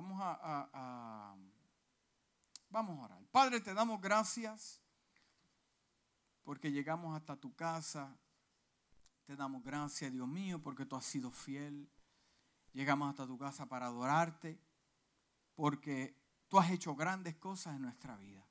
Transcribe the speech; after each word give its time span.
Vamos 0.00 0.20
a, 0.22 1.34
vamos 2.70 3.00
a 3.00 3.02
orar. 3.02 3.26
Padre, 3.32 3.60
te 3.60 3.74
damos 3.74 4.00
gracias 4.00 4.80
porque 6.44 6.70
llegamos 6.70 7.16
hasta 7.16 7.34
tu 7.34 7.52
casa. 7.56 8.16
Te 9.24 9.34
damos 9.34 9.64
gracias, 9.64 10.12
Dios 10.12 10.28
mío, 10.28 10.62
porque 10.62 10.86
tú 10.86 10.94
has 10.94 11.04
sido 11.04 11.32
fiel. 11.32 11.90
Llegamos 12.72 13.10
hasta 13.10 13.26
tu 13.26 13.36
casa 13.36 13.66
para 13.66 13.86
adorarte, 13.86 14.62
porque 15.56 16.16
tú 16.46 16.60
has 16.60 16.70
hecho 16.70 16.94
grandes 16.94 17.34
cosas 17.34 17.74
en 17.74 17.82
nuestra 17.82 18.16
vida. 18.16 18.46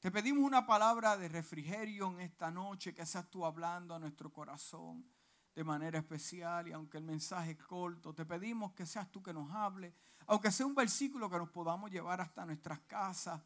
Te 0.00 0.10
pedimos 0.10 0.44
una 0.44 0.66
palabra 0.66 1.16
de 1.16 1.30
refrigerio 1.30 2.10
en 2.10 2.20
esta 2.20 2.50
noche, 2.50 2.92
que 2.92 3.06
seas 3.06 3.30
tú 3.30 3.46
hablando 3.46 3.94
a 3.94 3.98
nuestro 3.98 4.30
corazón 4.30 5.10
de 5.54 5.64
manera 5.64 5.98
especial 5.98 6.68
y 6.68 6.72
aunque 6.72 6.98
el 6.98 7.04
mensaje 7.04 7.52
es 7.52 7.58
corto, 7.58 8.12
te 8.12 8.26
pedimos 8.26 8.72
que 8.72 8.84
seas 8.84 9.10
tú 9.10 9.22
que 9.22 9.32
nos 9.32 9.50
hable, 9.52 9.94
aunque 10.26 10.50
sea 10.50 10.66
un 10.66 10.74
versículo 10.74 11.30
que 11.30 11.38
nos 11.38 11.50
podamos 11.50 11.90
llevar 11.90 12.20
hasta 12.20 12.44
nuestras 12.44 12.80
casas 12.80 13.40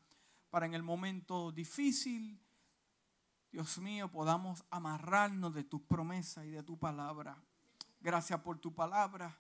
para 0.50 0.66
en 0.66 0.74
el 0.74 0.82
momento 0.82 1.52
difícil, 1.52 2.40
Dios 3.50 3.78
mío, 3.78 4.10
podamos 4.10 4.64
amarrarnos 4.70 5.54
de 5.54 5.64
tus 5.64 5.80
promesas 5.82 6.44
y 6.44 6.50
de 6.50 6.62
tu 6.62 6.78
palabra. 6.78 7.36
Gracias 8.00 8.40
por 8.40 8.58
tu 8.58 8.74
palabra 8.74 9.36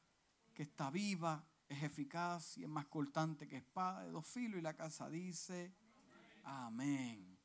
que 0.54 0.62
está 0.62 0.90
viva, 0.90 1.44
es 1.68 1.82
eficaz 1.82 2.56
y 2.58 2.64
es 2.64 2.68
más 2.68 2.86
cortante 2.86 3.46
que 3.46 3.58
espada 3.58 4.02
de 4.04 4.10
dos 4.10 4.26
filos 4.26 4.58
y 4.58 4.62
la 4.62 4.74
casa 4.74 5.08
dice, 5.08 5.74
amén. 6.44 7.38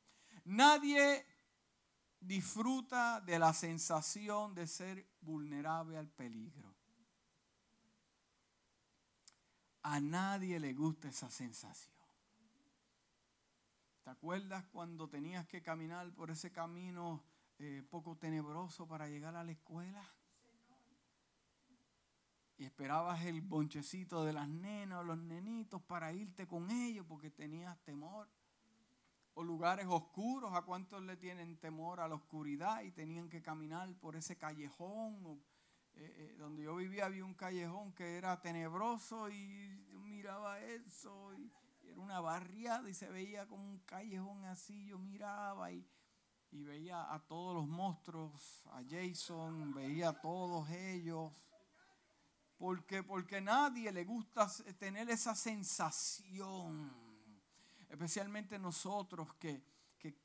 Nadie 0.44 1.26
disfruta 2.18 3.20
de 3.20 3.38
la 3.38 3.52
sensación 3.52 4.54
de 4.54 4.66
ser 4.66 5.06
vulnerable 5.20 5.98
al 5.98 6.08
peligro. 6.08 6.73
A 9.84 10.00
nadie 10.00 10.58
le 10.58 10.72
gusta 10.72 11.08
esa 11.08 11.30
sensación. 11.30 11.94
¿Te 14.02 14.10
acuerdas 14.10 14.64
cuando 14.72 15.08
tenías 15.08 15.46
que 15.46 15.62
caminar 15.62 16.10
por 16.14 16.30
ese 16.30 16.50
camino 16.50 17.22
eh, 17.58 17.82
poco 17.90 18.16
tenebroso 18.16 18.88
para 18.88 19.08
llegar 19.08 19.36
a 19.36 19.44
la 19.44 19.52
escuela? 19.52 20.02
Y 22.56 22.64
esperabas 22.64 23.26
el 23.26 23.42
bonchecito 23.42 24.24
de 24.24 24.32
las 24.32 24.48
nenas 24.48 25.00
o 25.00 25.04
los 25.04 25.18
nenitos 25.18 25.82
para 25.82 26.12
irte 26.14 26.46
con 26.46 26.70
ellos 26.70 27.04
porque 27.06 27.30
tenías 27.30 27.78
temor 27.84 28.26
o 29.34 29.42
lugares 29.42 29.86
oscuros, 29.86 30.54
a 30.54 30.62
cuántos 30.62 31.02
le 31.02 31.16
tienen 31.16 31.58
temor 31.58 32.00
a 32.00 32.08
la 32.08 32.14
oscuridad 32.14 32.82
y 32.82 32.90
tenían 32.90 33.28
que 33.28 33.42
caminar 33.42 33.92
por 33.96 34.16
ese 34.16 34.38
callejón. 34.38 35.42
Eh, 35.96 36.14
eh, 36.16 36.36
donde 36.38 36.64
yo 36.64 36.76
vivía 36.76 37.06
había 37.06 37.24
un 37.24 37.34
callejón 37.34 37.92
que 37.92 38.16
era 38.16 38.40
tenebroso 38.40 39.28
y 39.30 39.84
yo 39.90 40.00
miraba 40.00 40.60
eso 40.60 41.32
y, 41.34 41.52
era 41.82 42.00
una 42.00 42.20
barriada 42.20 42.88
y 42.88 42.94
se 42.94 43.08
veía 43.08 43.46
como 43.46 43.62
un 43.62 43.78
callejón 43.80 44.44
así, 44.46 44.86
yo 44.86 44.98
miraba 44.98 45.70
y, 45.70 45.86
y 46.50 46.64
veía 46.64 47.12
a 47.12 47.20
todos 47.20 47.54
los 47.54 47.68
monstruos, 47.68 48.62
a 48.72 48.82
Jason, 48.88 49.72
veía 49.74 50.08
a 50.08 50.20
todos 50.20 50.68
ellos. 50.70 51.30
Porque, 52.56 53.02
porque 53.02 53.40
nadie 53.40 53.92
le 53.92 54.04
gusta 54.04 54.50
tener 54.78 55.10
esa 55.10 55.34
sensación 55.34 57.04
especialmente 57.94 58.58
nosotros 58.58 59.34
que, 59.34 59.72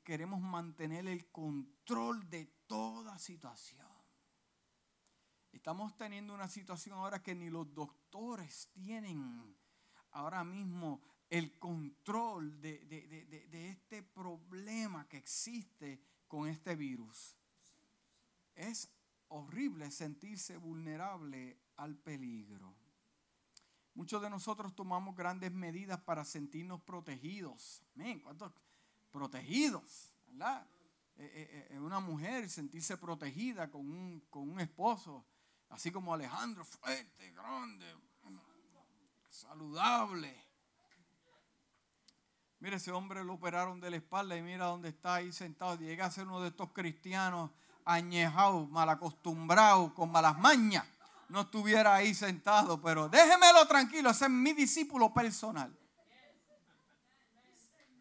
queremos 0.03 0.41
mantener 0.41 1.07
el 1.07 1.31
control 1.31 2.29
de 2.29 2.45
toda 2.67 3.17
situación. 3.17 3.87
Estamos 5.51 5.95
teniendo 5.97 6.33
una 6.33 6.47
situación 6.47 6.97
ahora 6.97 7.21
que 7.21 7.35
ni 7.35 7.49
los 7.49 7.73
doctores 7.73 8.69
tienen 8.71 9.55
ahora 10.11 10.43
mismo 10.43 11.01
el 11.29 11.57
control 11.59 12.59
de, 12.59 12.85
de, 12.85 13.69
este 13.69 14.01
problema 14.01 15.07
que 15.07 15.17
existe 15.17 16.01
con 16.27 16.47
este 16.47 16.75
virus. 16.75 17.35
Es 18.55 18.89
horrible 19.27 19.91
sentirse 19.91 20.57
vulnerable 20.57 21.59
al 21.77 21.95
peligro. 21.95 22.75
Muchos 23.93 24.21
de 24.21 24.29
nosotros 24.29 24.75
tomamos 24.75 25.15
grandes 25.15 25.51
medidas 25.51 25.99
para 26.01 26.23
sentirnos 26.25 26.81
protegidos. 26.81 27.83
Amén. 27.95 28.21
¿Cuántos 28.21 28.51
protegidos? 29.11 30.13
¿Verdad? 30.25 30.67
Eh, 31.15 31.31
eh, 31.33 31.67
eh, 31.71 31.79
una 31.79 31.99
mujer 31.99 32.49
sentirse 32.49 32.97
protegida 32.97 33.69
con 33.69 33.81
un, 33.81 34.21
con 34.29 34.49
un 34.49 34.59
esposo, 34.61 35.25
así 35.69 35.91
como 35.91 36.13
Alejandro, 36.13 36.63
fuerte, 36.65 37.31
grande, 37.31 37.85
saludable. 39.29 40.45
Mire, 42.59 42.75
ese 42.75 42.91
hombre 42.91 43.23
lo 43.23 43.35
operaron 43.35 43.79
de 43.79 43.89
la 43.89 43.97
espalda 43.97 44.35
y 44.35 44.41
mira 44.41 44.65
dónde 44.65 44.89
está 44.89 45.15
ahí 45.15 45.31
sentado. 45.31 45.75
Llega 45.77 46.05
a 46.05 46.11
ser 46.11 46.27
uno 46.27 46.41
de 46.41 46.49
estos 46.49 46.71
cristianos 46.73 47.51
añejados, 47.85 48.69
mal 48.69 48.89
acostumbrados, 48.89 49.93
con 49.93 50.11
malas 50.11 50.37
mañas 50.37 50.85
no 51.29 51.41
estuviera 51.41 51.95
ahí 51.95 52.13
sentado, 52.13 52.81
pero 52.81 53.07
déjemelo 53.07 53.65
tranquilo, 53.67 54.09
ese 54.09 54.25
es 54.25 54.31
mi 54.31 54.51
discípulo 54.53 55.13
personal. 55.13 55.71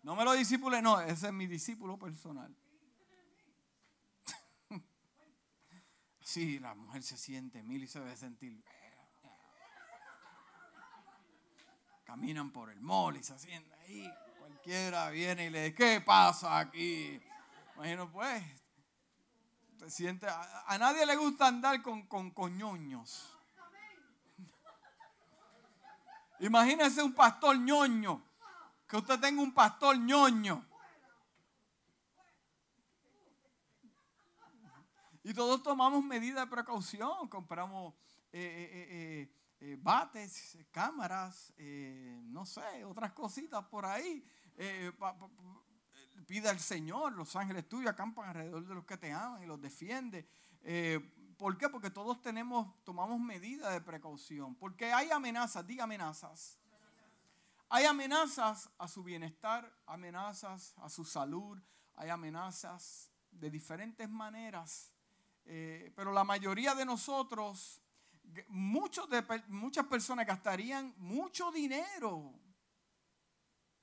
No 0.02 0.16
me 0.16 0.24
lo 0.24 0.32
discípule, 0.32 0.80
no, 0.80 0.98
ese 1.00 1.26
es 1.26 1.32
mi 1.32 1.46
discípulo 1.46 1.98
personal. 1.98 2.54
Sí, 6.28 6.58
la 6.58 6.74
mujer 6.74 7.02
se 7.02 7.16
siente 7.16 7.62
mil 7.62 7.82
y 7.82 7.86
se 7.88 8.00
debe 8.00 8.14
sentir. 8.14 8.62
Caminan 12.04 12.50
por 12.50 12.68
el 12.68 12.82
mall 12.82 13.16
y 13.16 13.22
se 13.22 13.38
sienten 13.38 13.72
ahí. 13.80 14.12
Cualquiera 14.38 15.08
viene 15.08 15.46
y 15.46 15.50
le 15.50 15.62
dice, 15.62 15.74
¿qué 15.74 16.02
pasa 16.02 16.58
aquí? 16.58 17.18
Imagino, 17.76 18.12
pues, 18.12 18.44
siente, 19.86 20.26
a, 20.28 20.76
nadie 20.78 21.06
le 21.06 21.16
gusta 21.16 21.46
andar 21.46 21.80
con, 21.80 22.02
con 22.02 22.30
coñoños. 22.32 23.34
Imagínese 26.40 27.02
un 27.02 27.14
pastor 27.14 27.58
ñoño. 27.58 28.22
Que 28.86 28.98
usted 28.98 29.18
tenga 29.18 29.40
un 29.40 29.54
pastor 29.54 29.96
ñoño. 29.96 30.62
Y 35.28 35.34
todos 35.34 35.62
tomamos 35.62 36.02
medidas 36.02 36.46
de 36.46 36.50
precaución. 36.50 37.28
Compramos 37.28 37.92
eh, 38.32 39.28
eh, 39.28 39.34
eh, 39.60 39.78
bates, 39.78 40.56
cámaras, 40.70 41.52
no 42.30 42.46
sé, 42.46 42.82
otras 42.86 43.12
cositas 43.12 43.62
por 43.66 43.84
ahí 43.84 44.24
pide 46.26 46.48
al 46.48 46.58
Señor, 46.58 47.12
los 47.12 47.36
ángeles 47.36 47.68
tuyos 47.68 47.90
acampan 47.90 48.30
alrededor 48.30 48.66
de 48.66 48.74
los 48.74 48.86
que 48.86 48.96
te 48.96 49.12
aman 49.12 49.42
y 49.42 49.46
los 49.46 49.60
defiende. 49.60 50.26
¿Por 51.36 51.58
qué? 51.58 51.68
Porque 51.68 51.90
todos 51.90 52.22
tenemos, 52.22 52.82
tomamos 52.82 53.20
medidas 53.20 53.74
de 53.74 53.82
precaución. 53.82 54.54
Porque 54.54 54.94
hay 54.94 55.10
amenazas, 55.10 55.66
diga 55.66 55.84
amenazas. 55.84 56.58
Hay 57.68 57.84
amenazas 57.84 58.70
a 58.78 58.88
su 58.88 59.02
bienestar, 59.02 59.70
amenazas 59.84 60.72
a 60.78 60.88
su 60.88 61.04
salud, 61.04 61.60
hay 61.96 62.08
amenazas 62.08 63.10
de 63.30 63.50
diferentes 63.50 64.08
maneras. 64.08 64.90
Eh, 65.50 65.92
pero 65.96 66.12
la 66.12 66.24
mayoría 66.24 66.74
de 66.74 66.84
nosotros, 66.84 67.82
muchos 68.48 69.08
de, 69.08 69.24
muchas 69.48 69.86
personas 69.86 70.26
gastarían 70.26 70.94
mucho 70.98 71.50
dinero 71.50 72.38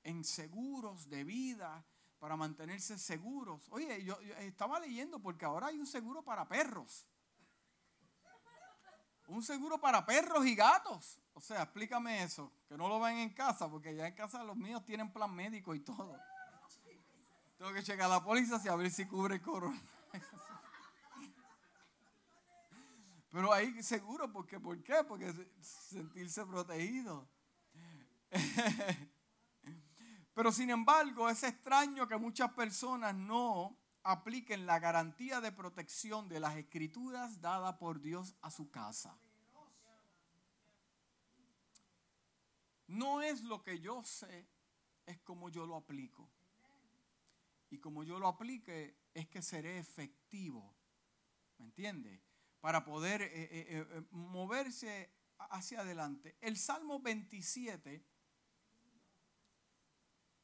en 0.04 0.22
seguros 0.22 1.08
de 1.08 1.24
vida, 1.24 1.84
para 2.20 2.36
mantenerse 2.36 2.98
seguros. 2.98 3.66
Oye, 3.70 4.02
yo, 4.04 4.18
estaba 4.38 4.80
leyendo 4.80 5.20
porque 5.20 5.44
ahora 5.44 5.68
hay 5.68 5.78
un 5.78 5.86
seguro 5.86 6.22
para 6.22 6.46
perros. 6.48 7.06
Un 9.26 9.42
seguro 9.42 9.80
para 9.80 10.06
perros 10.06 10.46
y 10.46 10.54
gatos. 10.54 11.20
O 11.34 11.40
sea, 11.40 11.62
explícame 11.62 12.22
eso, 12.22 12.52
que 12.68 12.76
no 12.76 12.88
lo 12.88 13.00
ven 13.00 13.18
en 13.18 13.30
casa, 13.30 13.68
porque 13.68 13.94
ya 13.94 14.06
en 14.06 14.14
casa 14.14 14.42
los 14.44 14.56
míos 14.56 14.84
tienen 14.84 15.12
plan 15.12 15.34
médico 15.34 15.74
y 15.74 15.80
todo. 15.80 16.16
Tengo 17.58 17.72
que 17.72 17.82
checar 17.82 18.08
la 18.08 18.22
póliza 18.22 18.60
y 18.64 18.68
a 18.68 18.76
ver 18.76 18.90
si 18.90 19.06
cubre 19.06 19.42
corona. 19.42 19.82
Pero 23.30 23.52
hay 23.52 23.82
seguro, 23.82 24.32
porque, 24.32 24.58
¿por 24.58 24.82
qué? 24.82 25.04
Porque 25.06 25.32
sentirse 25.60 26.44
protegido. 26.46 27.28
Pero 30.34 30.52
sin 30.52 30.70
embargo, 30.70 31.28
es 31.28 31.42
extraño 31.42 32.06
que 32.06 32.16
muchas 32.16 32.52
personas 32.52 33.14
no 33.14 33.76
apliquen 34.02 34.66
la 34.66 34.78
garantía 34.78 35.40
de 35.40 35.50
protección 35.50 36.28
de 36.28 36.40
las 36.40 36.56
escrituras 36.56 37.40
dada 37.40 37.78
por 37.78 38.00
Dios 38.00 38.36
a 38.42 38.50
su 38.50 38.70
casa. 38.70 39.18
No 42.86 43.20
es 43.20 43.42
lo 43.42 43.62
que 43.62 43.80
yo 43.80 44.04
sé, 44.04 44.46
es 45.06 45.18
como 45.20 45.48
yo 45.48 45.66
lo 45.66 45.76
aplico. 45.76 46.30
Y 47.70 47.78
como 47.78 48.04
yo 48.04 48.18
lo 48.18 48.28
aplique, 48.28 48.96
es 49.12 49.26
que 49.28 49.42
seré 49.42 49.78
efectivo. 49.78 50.74
¿Me 51.58 51.64
entiende? 51.64 52.22
Para 52.66 52.84
poder 52.84 53.22
eh, 53.22 53.28
eh, 53.32 53.86
eh, 53.88 54.02
moverse 54.10 55.08
hacia 55.38 55.82
adelante. 55.82 56.36
El 56.40 56.56
Salmo 56.56 56.98
27 56.98 58.04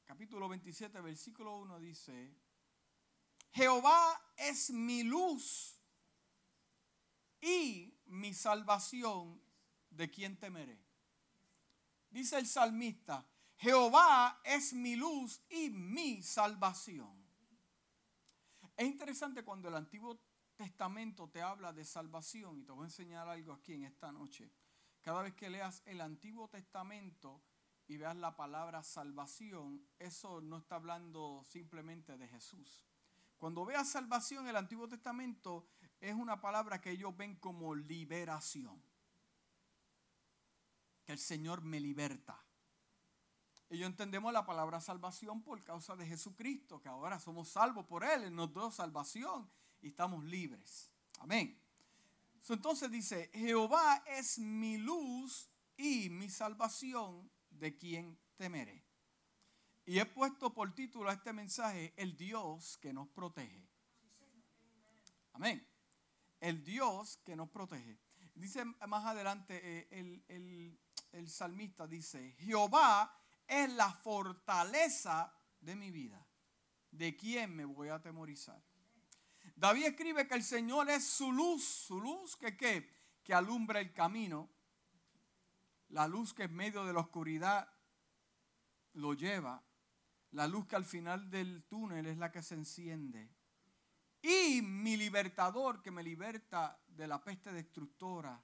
capítulo 0.04 0.48
27, 0.48 1.00
versículo 1.00 1.58
1 1.58 1.80
dice, 1.80 2.32
Jehová 3.50 4.34
es 4.36 4.70
mi 4.70 5.02
luz 5.02 5.80
y 7.40 7.92
mi 8.06 8.32
salvación, 8.34 9.42
¿de 9.90 10.08
quién 10.08 10.38
temeré? 10.38 10.80
Dice 12.08 12.38
el 12.38 12.46
salmista, 12.46 13.26
Jehová 13.56 14.40
es 14.44 14.72
mi 14.75 14.94
luz 14.94 15.42
y 15.50 15.70
mi 15.70 16.22
salvación. 16.22 17.20
Es 18.76 18.86
interesante 18.86 19.42
cuando 19.42 19.68
el 19.68 19.75
Antiguo 19.75 20.20
Testamento 20.62 21.29
te 21.29 21.43
habla 21.43 21.73
de 21.73 21.85
salvación, 21.85 22.61
y 22.61 22.62
te 22.62 22.70
voy 22.70 22.85
a 22.85 22.87
enseñar 22.87 23.29
algo 23.29 23.53
aquí 23.53 23.75
en 23.75 23.82
esta 23.82 24.12
noche. 24.12 24.49
Cada 25.00 25.23
vez 25.23 25.35
que 25.35 25.50
leas 25.50 25.82
el 25.87 26.00
Antiguo 26.00 26.49
Testamento 26.49 27.43
y 27.88 27.97
veas 27.97 28.14
la 28.14 28.37
palabra 28.37 28.85
salvación, 28.85 29.85
eso 29.99 30.41
no 30.41 30.59
está 30.59 30.76
hablando 30.76 31.43
simplemente 31.43 32.17
de 32.17 32.29
Jesús. 32.29 32.85
Cuando 33.38 33.64
veas 33.64 33.88
salvación 33.88 34.47
el 34.47 34.55
Antiguo 34.55 34.87
Testamento, 34.87 35.67
es 35.99 36.14
una 36.14 36.41
palabra 36.41 36.81
que 36.81 36.93
ellos 36.93 37.17
ven 37.17 37.35
como 37.35 37.75
liberación. 37.75 38.81
Que 41.05 41.11
el 41.11 41.19
Señor 41.19 41.62
me 41.62 41.81
liberta. 41.81 42.41
Ellos 43.69 43.88
entendemos 43.88 44.32
la 44.32 44.47
palabra 44.47 44.81
salvación 44.81 45.43
por 45.43 45.61
causa 45.64 45.97
de 45.97 46.06
Jesucristo, 46.06 46.81
que 46.81 46.88
ahora 46.88 47.19
somos 47.19 47.49
salvos 47.49 47.85
por 47.85 48.05
Él, 48.05 48.23
Él 48.23 48.35
nos 48.37 48.53
dio 48.53 48.70
salvación 48.70 49.50
y 49.82 49.88
estamos 49.88 50.25
libres. 50.25 50.90
Amén. 51.19 51.58
Entonces 52.49 52.90
dice, 52.90 53.31
Jehová 53.32 54.02
es 54.06 54.38
mi 54.38 54.79
luz 54.79 55.49
y 55.76 56.11
mi 56.11 56.29
salvación, 56.29 57.31
de 57.50 57.76
quien 57.76 58.19
temeré. 58.37 58.84
Y 59.84 59.99
he 59.99 60.06
puesto 60.06 60.52
por 60.52 60.75
título 60.75 61.11
a 61.11 61.12
este 61.12 61.32
mensaje, 61.32 61.93
el 61.96 62.17
Dios 62.17 62.79
que 62.79 62.93
nos 62.93 63.08
protege. 63.08 63.69
Amén. 65.32 65.67
El 66.40 66.64
Dios 66.64 67.19
que 67.25 67.37
nos 67.37 67.49
protege. 67.50 67.99
Dice 68.35 68.64
más 68.64 69.05
adelante 69.05 69.61
eh, 69.62 69.88
el, 69.90 70.78
el 71.12 71.31
salmista, 71.31 71.87
dice, 71.87 72.32
Jehová 72.38 73.17
es 73.46 73.70
la 73.73 73.93
fortaleza 73.93 75.32
de 75.61 75.76
mi 75.76 75.90
vida. 75.90 76.26
¿De 76.90 77.17
quién 77.17 77.55
me 77.55 77.64
voy 77.64 77.88
a 77.88 77.94
atemorizar? 77.96 78.62
David 79.62 79.85
escribe 79.85 80.26
que 80.26 80.35
el 80.35 80.43
Señor 80.43 80.91
es 80.91 81.06
su 81.06 81.31
luz, 81.31 81.62
su 81.62 82.00
luz 82.00 82.35
que 82.35 82.56
qué? 82.56 82.91
Que 83.23 83.32
alumbra 83.32 83.79
el 83.79 83.93
camino. 83.93 84.50
La 85.91 86.09
luz 86.09 86.35
que 86.35 86.43
en 86.43 86.53
medio 86.53 86.85
de 86.85 86.93
la 86.93 86.99
oscuridad 86.99 87.73
lo 88.94 89.14
lleva. 89.14 89.62
La 90.32 90.49
luz 90.49 90.67
que 90.67 90.75
al 90.75 90.85
final 90.85 91.31
del 91.31 91.62
túnel 91.69 92.06
es 92.06 92.19
la 92.19 92.32
que 92.32 92.43
se 92.43 92.56
enciende. 92.56 93.31
Y 94.20 94.62
mi 94.62 94.97
libertador 94.97 95.81
que 95.81 95.93
me 95.93 96.03
liberta 96.03 96.82
de 96.88 97.06
la 97.06 97.23
peste 97.23 97.53
destructora, 97.53 98.43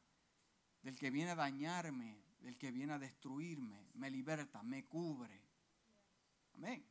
del 0.82 0.96
que 0.96 1.10
viene 1.10 1.32
a 1.32 1.34
dañarme, 1.34 2.22
del 2.38 2.56
que 2.56 2.70
viene 2.70 2.92
a 2.92 2.98
destruirme, 3.00 3.90
me 3.94 4.08
liberta, 4.08 4.62
me 4.62 4.86
cubre. 4.86 5.42
Amén. 6.54 6.88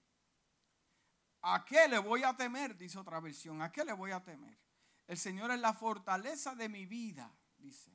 ¿A 1.42 1.63
qué 1.66 1.88
le 1.88 2.00
voy 2.00 2.24
a 2.24 2.36
temer? 2.36 2.78
Dice 2.78 3.00
otra 3.00 3.19
versión. 3.19 3.62
¿A 3.62 3.72
qué 3.72 3.86
le 3.86 3.94
voy 3.94 4.12
a 4.12 4.24
temer? 4.24 4.57
El 5.07 5.18
Señor 5.18 5.51
es 5.51 5.60
la 5.60 5.74
fortaleza 5.74 6.56
de 6.56 6.68
mi 6.68 6.86
vida, 6.86 7.34
dice. 7.57 7.92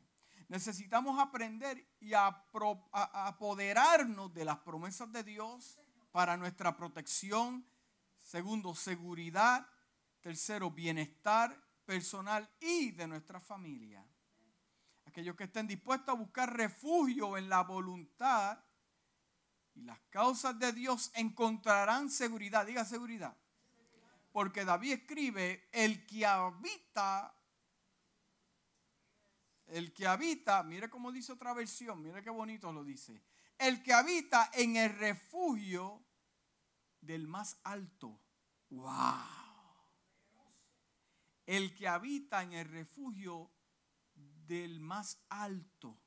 Necesitamos 0.48 1.18
aprender 1.18 1.86
y 2.00 2.12
apoderarnos 2.14 4.32
de 4.34 4.44
las 4.44 4.58
promesas 4.58 5.10
de 5.12 5.22
Dios 5.22 5.78
para 6.10 6.36
nuestra 6.36 6.76
protección. 6.76 7.66
Segundo, 8.18 8.74
seguridad. 8.74 9.66
Tercero, 10.20 10.70
bienestar 10.70 11.58
personal 11.84 12.48
y 12.60 12.92
de 12.92 13.06
nuestra 13.06 13.40
familia. 13.40 14.06
Aquellos 15.04 15.36
que 15.36 15.44
estén 15.44 15.66
dispuestos 15.66 16.10
a 16.10 16.18
buscar 16.18 16.56
refugio 16.56 17.36
en 17.36 17.48
la 17.48 17.62
voluntad 17.62 18.58
y 19.74 19.82
las 19.82 19.98
causas 20.10 20.58
de 20.58 20.72
Dios 20.72 21.10
encontrarán 21.14 22.10
seguridad. 22.10 22.66
Diga 22.66 22.84
seguridad. 22.84 23.36
Porque 24.32 24.64
David 24.64 24.92
escribe, 24.92 25.68
el 25.72 26.06
que 26.06 26.24
habita, 26.24 27.34
el 29.66 29.92
que 29.92 30.06
habita, 30.06 30.62
mire 30.62 30.88
cómo 30.88 31.12
dice 31.12 31.32
otra 31.32 31.52
versión, 31.52 32.02
mire 32.02 32.22
qué 32.22 32.30
bonito 32.30 32.72
lo 32.72 32.82
dice. 32.84 33.22
El 33.58 33.82
que 33.82 33.92
habita 33.92 34.50
en 34.54 34.76
el 34.76 34.96
refugio 34.96 36.02
del 37.00 37.28
más 37.28 37.58
alto. 37.64 38.18
¡Wow! 38.70 38.88
El 41.44 41.74
que 41.74 41.88
habita 41.88 42.42
en 42.42 42.54
el 42.54 42.66
refugio 42.66 43.50
del 44.14 44.80
más 44.80 45.18
alto, 45.28 45.98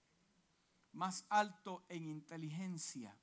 más 0.94 1.25
alto 1.29 1.85
en 1.89 2.07
inteligencia, 2.07 3.15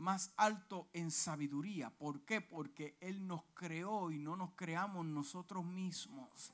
más 0.00 0.32
alto 0.36 0.88
en 0.92 1.10
sabiduría. 1.10 1.90
¿Por 1.90 2.24
qué? 2.24 2.40
Porque 2.40 2.96
Él 3.00 3.26
nos 3.26 3.42
creó 3.54 4.10
y 4.10 4.18
no 4.18 4.34
nos 4.34 4.52
creamos 4.52 5.04
nosotros 5.06 5.64
mismos. 5.64 6.52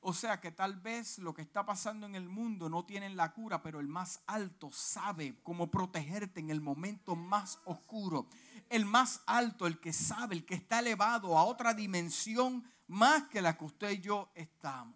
O 0.00 0.12
sea 0.12 0.40
que 0.40 0.52
tal 0.52 0.76
vez 0.76 1.18
lo 1.18 1.34
que 1.34 1.42
está 1.42 1.64
pasando 1.64 2.06
en 2.06 2.14
el 2.14 2.28
mundo 2.28 2.68
no 2.68 2.84
tiene 2.84 3.08
la 3.10 3.32
cura, 3.32 3.62
pero 3.62 3.80
el 3.80 3.88
más 3.88 4.22
alto 4.26 4.70
sabe 4.72 5.40
cómo 5.42 5.70
protegerte 5.70 6.40
en 6.40 6.50
el 6.50 6.60
momento 6.60 7.16
más 7.16 7.58
oscuro. 7.64 8.28
El 8.68 8.84
más 8.84 9.22
alto, 9.26 9.66
el 9.66 9.80
que 9.80 9.92
sabe, 9.92 10.36
el 10.36 10.44
que 10.44 10.54
está 10.54 10.80
elevado 10.80 11.38
a 11.38 11.44
otra 11.44 11.74
dimensión 11.74 12.64
más 12.86 13.24
que 13.28 13.40
la 13.40 13.56
que 13.56 13.64
usted 13.64 13.90
y 13.90 14.00
yo 14.00 14.30
estamos. 14.34 14.94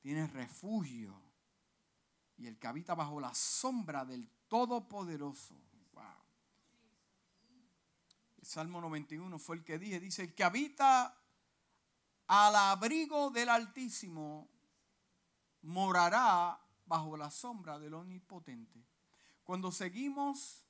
Tiene 0.00 0.26
refugio. 0.26 1.20
Y 2.36 2.46
el 2.46 2.58
que 2.58 2.66
habita 2.66 2.94
bajo 2.94 3.20
la 3.20 3.34
sombra 3.34 4.04
del 4.04 4.28
Todopoderoso 4.48 5.69
Salmo 8.50 8.80
91 8.80 9.38
fue 9.38 9.54
el 9.54 9.62
que 9.62 9.78
dije, 9.78 10.00
dice, 10.00 10.24
el 10.24 10.34
que 10.34 10.42
habita 10.42 11.16
al 12.26 12.56
abrigo 12.56 13.30
del 13.30 13.48
Altísimo 13.48 14.50
morará 15.62 16.60
bajo 16.84 17.16
la 17.16 17.30
sombra 17.30 17.78
del 17.78 17.94
Omnipotente. 17.94 18.84
Cuando 19.44 19.70
seguimos 19.70 20.66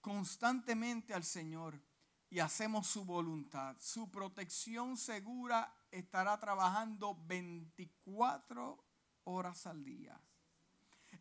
constantemente 0.00 1.12
al 1.12 1.24
Señor 1.24 1.82
y 2.30 2.38
hacemos 2.38 2.86
su 2.86 3.04
voluntad, 3.04 3.74
su 3.80 4.08
protección 4.08 4.96
segura 4.96 5.74
estará 5.90 6.38
trabajando 6.38 7.18
24 7.26 8.84
horas 9.24 9.66
al 9.66 9.82
día. 9.82 10.16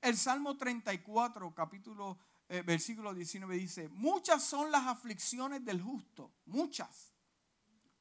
El 0.02 0.16
Salmo 0.18 0.56
34, 0.56 1.52
capítulo 1.56 2.20
eh, 2.52 2.64
versículo 2.64 3.14
19 3.14 3.56
dice, 3.56 3.90
muchas 3.90 4.44
son 4.44 4.72
las 4.72 4.88
aflicciones 4.88 5.64
del 5.64 5.80
justo, 5.82 6.34
muchas, 6.48 7.14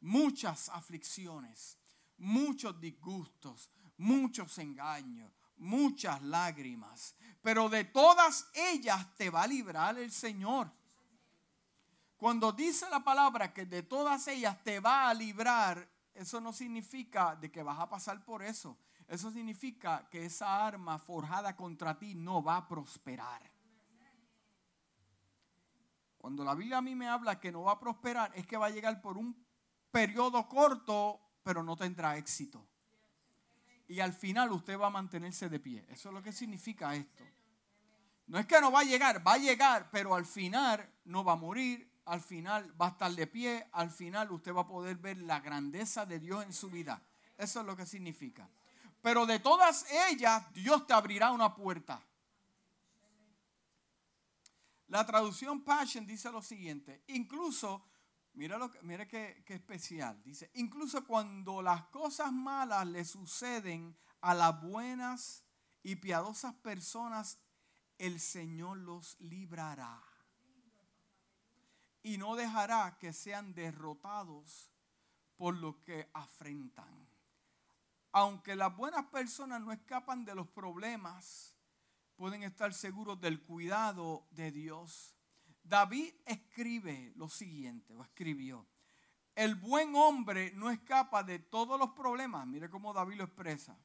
muchas 0.01 0.71
aflicciones, 0.71 1.77
muchos 2.17 2.81
disgustos, 2.81 3.71
muchos 3.99 4.57
engaños, 4.57 5.31
muchas 5.59 6.23
lágrimas, 6.23 7.15
pero 7.43 7.69
de 7.69 7.85
todas 7.85 8.49
ellas 8.55 9.15
te 9.17 9.29
va 9.29 9.43
a 9.43 9.47
librar 9.47 9.99
el 9.99 10.11
Señor. 10.11 10.73
Cuando 12.17 12.51
dice 12.51 12.89
la 12.89 13.05
palabra 13.05 13.53
que 13.53 13.67
de 13.67 13.83
todas 13.83 14.27
ellas 14.29 14.65
te 14.65 14.81
va 14.81 15.11
a 15.11 15.15
librar, 15.15 15.87
eso 16.15 16.41
no 16.41 16.55
significa 16.55 17.37
de 17.37 17.51
que 17.51 17.63
vas 17.63 17.79
a 17.79 17.89
pasar 17.89 18.25
por 18.25 18.43
eso. 18.43 18.79
Eso 19.07 19.31
significa 19.31 20.09
que 20.11 20.25
esa 20.25 20.67
arma 20.67 20.99
forjada 20.99 21.55
contra 21.55 21.99
ti 21.99 22.15
no 22.15 22.43
va 22.43 22.57
a 22.57 22.69
prosperar. 22.69 23.58
Cuando 26.29 26.45
la 26.45 26.55
Biblia 26.55 26.77
a 26.77 26.83
mí 26.83 26.95
me 26.95 27.09
habla 27.09 27.41
que 27.41 27.51
no 27.51 27.63
va 27.63 27.73
a 27.73 27.81
prosperar, 27.81 28.31
es 28.35 28.47
que 28.47 28.59
va 28.59 28.67
a 28.67 28.71
llegar 28.71 29.01
por 29.01 29.17
un 29.17 29.35
periodo 29.91 30.47
corto, 30.47 31.19
pero 31.43 31.63
no 31.63 31.75
tendrá 31.75 32.19
éxito. 32.19 32.69
Y 33.87 34.01
al 34.01 34.13
final 34.13 34.53
usted 34.53 34.79
va 34.79 34.89
a 34.89 34.91
mantenerse 34.91 35.49
de 35.49 35.59
pie. 35.59 35.87
Eso 35.89 36.11
es 36.11 36.15
lo 36.15 36.23
que 36.23 36.31
significa 36.31 36.95
esto. 36.95 37.25
No 38.27 38.39
es 38.39 38.45
que 38.45 38.61
no 38.61 38.71
va 38.71 38.81
a 38.81 38.85
llegar, 38.85 39.27
va 39.27 39.33
a 39.33 39.39
llegar, 39.39 39.89
pero 39.91 40.15
al 40.15 40.27
final 40.27 40.87
no 41.07 41.25
va 41.25 41.33
a 41.33 41.37
morir, 41.37 41.91
al 42.05 42.21
final 42.21 42.79
va 42.79 42.89
a 42.89 42.91
estar 42.91 43.11
de 43.11 43.27
pie, 43.27 43.67
al 43.73 43.91
final 43.91 44.31
usted 44.31 44.53
va 44.53 44.61
a 44.61 44.67
poder 44.67 44.99
ver 44.99 45.17
la 45.17 45.41
grandeza 45.41 46.05
de 46.05 46.21
Dios 46.21 46.45
en 46.45 46.53
su 46.53 46.69
vida. 46.69 47.01
Eso 47.39 47.61
es 47.61 47.67
lo 47.67 47.75
que 47.75 47.87
significa. 47.87 48.51
Pero 49.01 49.25
de 49.25 49.39
todas 49.39 49.87
ellas, 50.11 50.43
Dios 50.53 50.87
te 50.87 50.93
abrirá 50.93 51.31
una 51.31 51.55
puerta. 51.55 52.03
La 54.89 55.07
traducción 55.07 55.63
Passion 55.65 56.07
dice 56.07 56.33
lo 56.33 56.43
siguiente, 56.43 57.05
incluso, 57.09 57.85
mira, 58.33 58.59
lo 58.59 58.71
que, 58.71 58.81
mira 58.83 59.07
qué, 59.07 59.43
qué 59.47 59.55
especial, 59.55 60.23
dice, 60.25 60.51
incluso 60.55 61.07
cuando 61.07 61.63
las 61.63 61.85
cosas 61.85 62.33
malas 62.33 62.87
le 62.87 63.05
suceden 63.05 63.97
a 64.21 64.35
las 64.35 64.61
buenas 64.63 65.45
y 65.83 65.97
piadosas 65.97 66.55
personas, 66.55 67.39
el 67.99 68.21
Señor 68.21 68.79
los 68.79 69.21
librará. 69.21 70.03
y 72.03 72.17
no 72.17 72.37
dejará 72.37 72.97
que 72.99 73.13
sean 73.13 73.53
derrotados 73.55 74.71
por 75.37 75.55
lo 75.57 75.83
que 75.83 76.09
afrentan. 76.15 77.07
Aunque 78.13 78.57
las 78.57 78.75
buenas 78.75 79.07
personas 79.07 79.61
no 79.61 79.73
escapan 79.73 80.25
de 80.25 80.35
los 80.35 80.49
problemas, 80.49 81.55
pueden 82.19 82.43
estar 82.43 82.75
seguros 82.75 83.21
del 83.21 83.41
cuidado 83.41 84.27
de 84.33 84.51
Dios. 84.51 85.15
David 85.63 86.13
escribe 86.27 87.13
lo 87.15 87.29
siguiente, 87.29 87.95
o 87.95 88.03
escribió, 88.03 88.67
el 89.37 89.55
buen 89.55 89.95
hombre 89.95 90.51
no 90.57 90.69
escapa 90.69 91.23
de 91.23 91.39
todos 91.39 91.79
los 91.79 91.91
problemas, 91.91 92.45
mire 92.45 92.69
cómo 92.69 92.93
David 92.93 93.19
lo 93.19 93.25
expresa. 93.25 93.79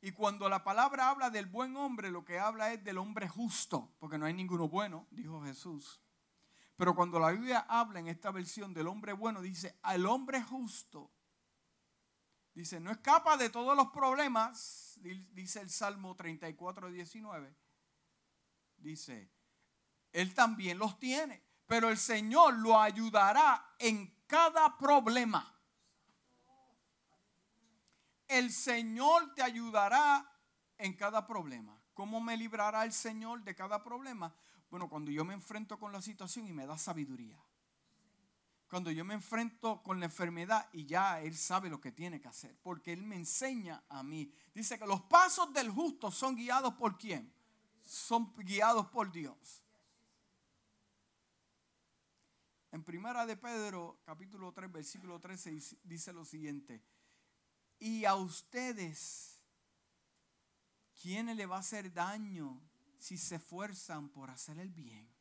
Y 0.00 0.12
cuando 0.12 0.48
la 0.48 0.64
palabra 0.64 1.10
habla 1.10 1.28
del 1.28 1.44
buen 1.44 1.76
hombre, 1.76 2.10
lo 2.10 2.24
que 2.24 2.38
habla 2.38 2.72
es 2.72 2.82
del 2.82 2.96
hombre 2.96 3.28
justo, 3.28 3.92
porque 3.98 4.16
no 4.16 4.24
hay 4.24 4.32
ninguno 4.32 4.66
bueno, 4.66 5.06
dijo 5.10 5.42
Jesús. 5.42 6.00
Pero 6.76 6.94
cuando 6.94 7.18
la 7.18 7.32
Biblia 7.32 7.66
habla 7.68 8.00
en 8.00 8.08
esta 8.08 8.30
versión 8.30 8.72
del 8.72 8.86
hombre 8.86 9.12
bueno, 9.12 9.42
dice, 9.42 9.78
al 9.82 10.06
hombre 10.06 10.40
justo, 10.40 11.10
dice, 12.58 12.80
no 12.80 12.90
escapa 12.90 13.36
de 13.36 13.50
todos 13.50 13.76
los 13.76 13.90
problemas, 13.90 14.98
dice 15.30 15.60
el 15.60 15.70
Salmo 15.70 16.16
34, 16.16 16.90
19, 16.90 17.54
dice, 18.78 19.30
él 20.12 20.34
también 20.34 20.76
los 20.76 20.98
tiene, 20.98 21.40
pero 21.66 21.88
el 21.88 21.96
Señor 21.96 22.54
lo 22.54 22.80
ayudará 22.80 23.76
en 23.78 24.12
cada 24.26 24.76
problema. 24.76 25.54
El 28.26 28.52
Señor 28.52 29.34
te 29.36 29.42
ayudará 29.42 30.28
en 30.78 30.94
cada 30.94 31.28
problema. 31.28 31.80
¿Cómo 31.94 32.20
me 32.20 32.36
librará 32.36 32.82
el 32.82 32.92
Señor 32.92 33.44
de 33.44 33.54
cada 33.54 33.84
problema? 33.84 34.34
Bueno, 34.68 34.88
cuando 34.88 35.12
yo 35.12 35.24
me 35.24 35.34
enfrento 35.34 35.78
con 35.78 35.92
la 35.92 36.02
situación 36.02 36.48
y 36.48 36.52
me 36.52 36.66
da 36.66 36.76
sabiduría. 36.76 37.40
Cuando 38.68 38.90
yo 38.90 39.04
me 39.04 39.14
enfrento 39.14 39.82
con 39.82 39.98
la 39.98 40.06
enfermedad 40.06 40.68
y 40.72 40.84
ya 40.84 41.20
Él 41.22 41.34
sabe 41.36 41.70
lo 41.70 41.80
que 41.80 41.90
tiene 41.90 42.20
que 42.20 42.28
hacer. 42.28 42.54
Porque 42.62 42.92
Él 42.92 43.02
me 43.02 43.16
enseña 43.16 43.82
a 43.88 44.02
mí. 44.02 44.30
Dice 44.54 44.78
que 44.78 44.86
los 44.86 45.00
pasos 45.02 45.52
del 45.54 45.70
justo 45.70 46.10
son 46.10 46.36
guiados 46.36 46.74
por 46.74 46.98
quién? 46.98 47.32
Son 47.84 48.34
guiados 48.36 48.86
por 48.88 49.10
Dios. 49.10 49.64
En 52.70 52.84
primera 52.84 53.24
de 53.24 53.38
Pedro, 53.38 53.98
capítulo 54.04 54.52
3, 54.52 54.70
versículo 54.70 55.18
13, 55.18 55.58
dice 55.84 56.12
lo 56.12 56.26
siguiente. 56.26 56.82
Y 57.78 58.04
a 58.04 58.14
ustedes, 58.16 59.40
¿quién 61.00 61.34
le 61.34 61.46
va 61.46 61.56
a 61.56 61.60
hacer 61.60 61.90
daño 61.90 62.60
si 62.98 63.16
se 63.16 63.36
esfuerzan 63.36 64.10
por 64.10 64.28
hacer 64.28 64.58
el 64.58 64.70
bien? 64.70 65.17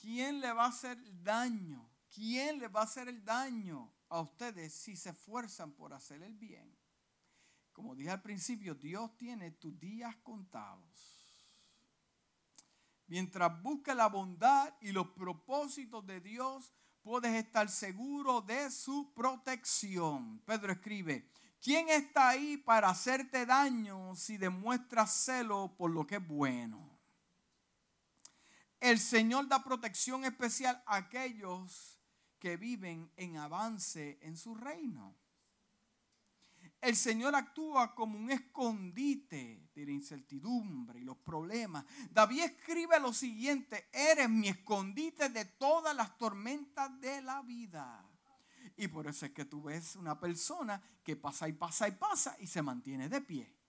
¿Quién 0.00 0.40
le 0.40 0.52
va 0.52 0.64
a 0.64 0.68
hacer 0.68 0.98
daño? 1.22 1.86
¿Quién 2.14 2.58
le 2.58 2.68
va 2.68 2.80
a 2.80 2.84
hacer 2.84 3.08
el 3.08 3.24
daño 3.24 3.92
a 4.08 4.20
ustedes 4.20 4.72
si 4.72 4.96
se 4.96 5.10
esfuerzan 5.10 5.72
por 5.72 5.92
hacer 5.92 6.22
el 6.22 6.34
bien? 6.34 6.74
Como 7.72 7.94
dije 7.94 8.10
al 8.10 8.22
principio, 8.22 8.74
Dios 8.74 9.16
tiene 9.16 9.50
tus 9.52 9.78
días 9.78 10.16
contados. 10.22 11.20
Mientras 13.06 13.60
busques 13.62 13.94
la 13.94 14.06
bondad 14.06 14.74
y 14.80 14.92
los 14.92 15.08
propósitos 15.08 16.06
de 16.06 16.20
Dios, 16.20 16.72
puedes 17.02 17.32
estar 17.34 17.68
seguro 17.68 18.40
de 18.40 18.70
su 18.70 19.12
protección. 19.12 20.40
Pedro 20.46 20.72
escribe, 20.72 21.28
¿quién 21.60 21.88
está 21.88 22.30
ahí 22.30 22.56
para 22.56 22.88
hacerte 22.88 23.44
daño 23.44 24.14
si 24.14 24.36
demuestras 24.36 25.12
celo 25.12 25.74
por 25.76 25.90
lo 25.90 26.06
que 26.06 26.16
es 26.16 26.26
bueno? 26.26 26.89
El 28.80 28.98
Señor 28.98 29.46
da 29.46 29.62
protección 29.62 30.24
especial 30.24 30.82
a 30.86 30.96
aquellos 30.96 32.00
que 32.38 32.56
viven 32.56 33.12
en 33.16 33.36
avance 33.36 34.18
en 34.22 34.36
su 34.36 34.54
reino. 34.54 35.14
El 36.80 36.96
Señor 36.96 37.34
actúa 37.34 37.94
como 37.94 38.18
un 38.18 38.30
escondite 38.30 39.68
de 39.74 39.84
la 39.84 39.92
incertidumbre 39.92 41.00
y 41.00 41.04
los 41.04 41.18
problemas. 41.18 41.84
David 42.10 42.40
escribe 42.44 42.98
lo 42.98 43.12
siguiente, 43.12 43.90
eres 43.92 44.30
mi 44.30 44.48
escondite 44.48 45.28
de 45.28 45.44
todas 45.44 45.94
las 45.94 46.16
tormentas 46.16 46.98
de 46.98 47.20
la 47.20 47.42
vida. 47.42 48.02
Y 48.78 48.88
por 48.88 49.06
eso 49.06 49.26
es 49.26 49.32
que 49.32 49.44
tú 49.44 49.64
ves 49.64 49.94
una 49.94 50.18
persona 50.18 50.82
que 51.04 51.16
pasa 51.16 51.46
y 51.48 51.52
pasa 51.52 51.86
y 51.86 51.92
pasa 51.92 52.34
y 52.40 52.46
se 52.46 52.62
mantiene 52.62 53.10
de 53.10 53.20
pie. 53.20 53.59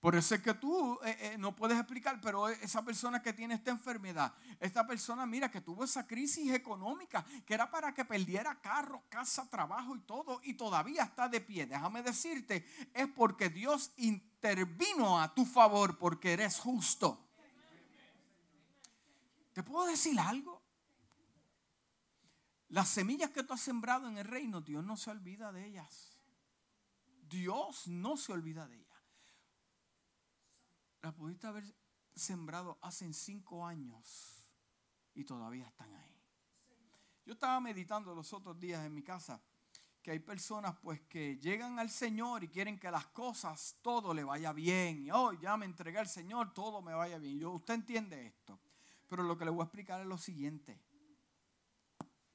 Por 0.00 0.14
eso 0.14 0.36
es 0.36 0.42
que 0.42 0.54
tú 0.54 0.96
eh, 1.04 1.16
eh, 1.20 1.38
no 1.38 1.56
puedes 1.56 1.76
explicar, 1.76 2.20
pero 2.20 2.48
esa 2.48 2.84
persona 2.84 3.20
que 3.20 3.32
tiene 3.32 3.54
esta 3.54 3.72
enfermedad, 3.72 4.32
esta 4.60 4.86
persona, 4.86 5.26
mira, 5.26 5.50
que 5.50 5.60
tuvo 5.60 5.82
esa 5.82 6.06
crisis 6.06 6.52
económica, 6.52 7.24
que 7.44 7.54
era 7.54 7.68
para 7.68 7.92
que 7.92 8.04
perdiera 8.04 8.60
carro, 8.60 9.02
casa, 9.08 9.50
trabajo 9.50 9.96
y 9.96 10.00
todo, 10.00 10.40
y 10.44 10.54
todavía 10.54 11.02
está 11.02 11.28
de 11.28 11.40
pie. 11.40 11.66
Déjame 11.66 12.04
decirte, 12.04 12.64
es 12.94 13.08
porque 13.08 13.48
Dios 13.48 13.90
intervino 13.96 15.20
a 15.20 15.34
tu 15.34 15.44
favor, 15.44 15.98
porque 15.98 16.32
eres 16.32 16.60
justo. 16.60 17.26
¿Te 19.52 19.64
puedo 19.64 19.84
decir 19.84 20.20
algo? 20.20 20.62
Las 22.68 22.88
semillas 22.88 23.30
que 23.30 23.42
tú 23.42 23.52
has 23.52 23.60
sembrado 23.60 24.08
en 24.08 24.16
el 24.16 24.26
reino, 24.26 24.60
Dios 24.60 24.84
no 24.84 24.96
se 24.96 25.10
olvida 25.10 25.50
de 25.50 25.66
ellas. 25.66 26.20
Dios 27.28 27.88
no 27.88 28.16
se 28.16 28.32
olvida 28.32 28.68
de 28.68 28.76
ellas 28.76 28.87
la 31.02 31.12
pudiste 31.12 31.46
haber 31.46 31.64
sembrado 32.14 32.78
hace 32.82 33.12
cinco 33.12 33.66
años 33.66 34.48
y 35.14 35.24
todavía 35.24 35.66
están 35.66 35.94
ahí. 35.94 36.14
Yo 37.24 37.34
estaba 37.34 37.60
meditando 37.60 38.14
los 38.14 38.32
otros 38.32 38.58
días 38.58 38.84
en 38.84 38.94
mi 38.94 39.02
casa 39.02 39.42
que 40.02 40.12
hay 40.12 40.20
personas 40.20 40.76
pues 40.80 41.00
que 41.02 41.36
llegan 41.38 41.78
al 41.78 41.90
Señor 41.90 42.42
y 42.42 42.48
quieren 42.48 42.78
que 42.78 42.90
las 42.90 43.06
cosas, 43.08 43.76
todo 43.82 44.14
le 44.14 44.24
vaya 44.24 44.52
bien. 44.52 45.00
Y 45.00 45.10
hoy 45.10 45.38
ya 45.42 45.56
me 45.56 45.66
entregué 45.66 45.98
al 45.98 46.08
Señor, 46.08 46.54
todo 46.54 46.80
me 46.80 46.94
vaya 46.94 47.18
bien. 47.18 47.38
Yo, 47.38 47.50
usted 47.50 47.74
entiende 47.74 48.26
esto. 48.26 48.58
Pero 49.06 49.22
lo 49.22 49.36
que 49.36 49.44
le 49.44 49.50
voy 49.50 49.60
a 49.60 49.64
explicar 49.64 50.00
es 50.00 50.06
lo 50.06 50.16
siguiente. 50.16 50.80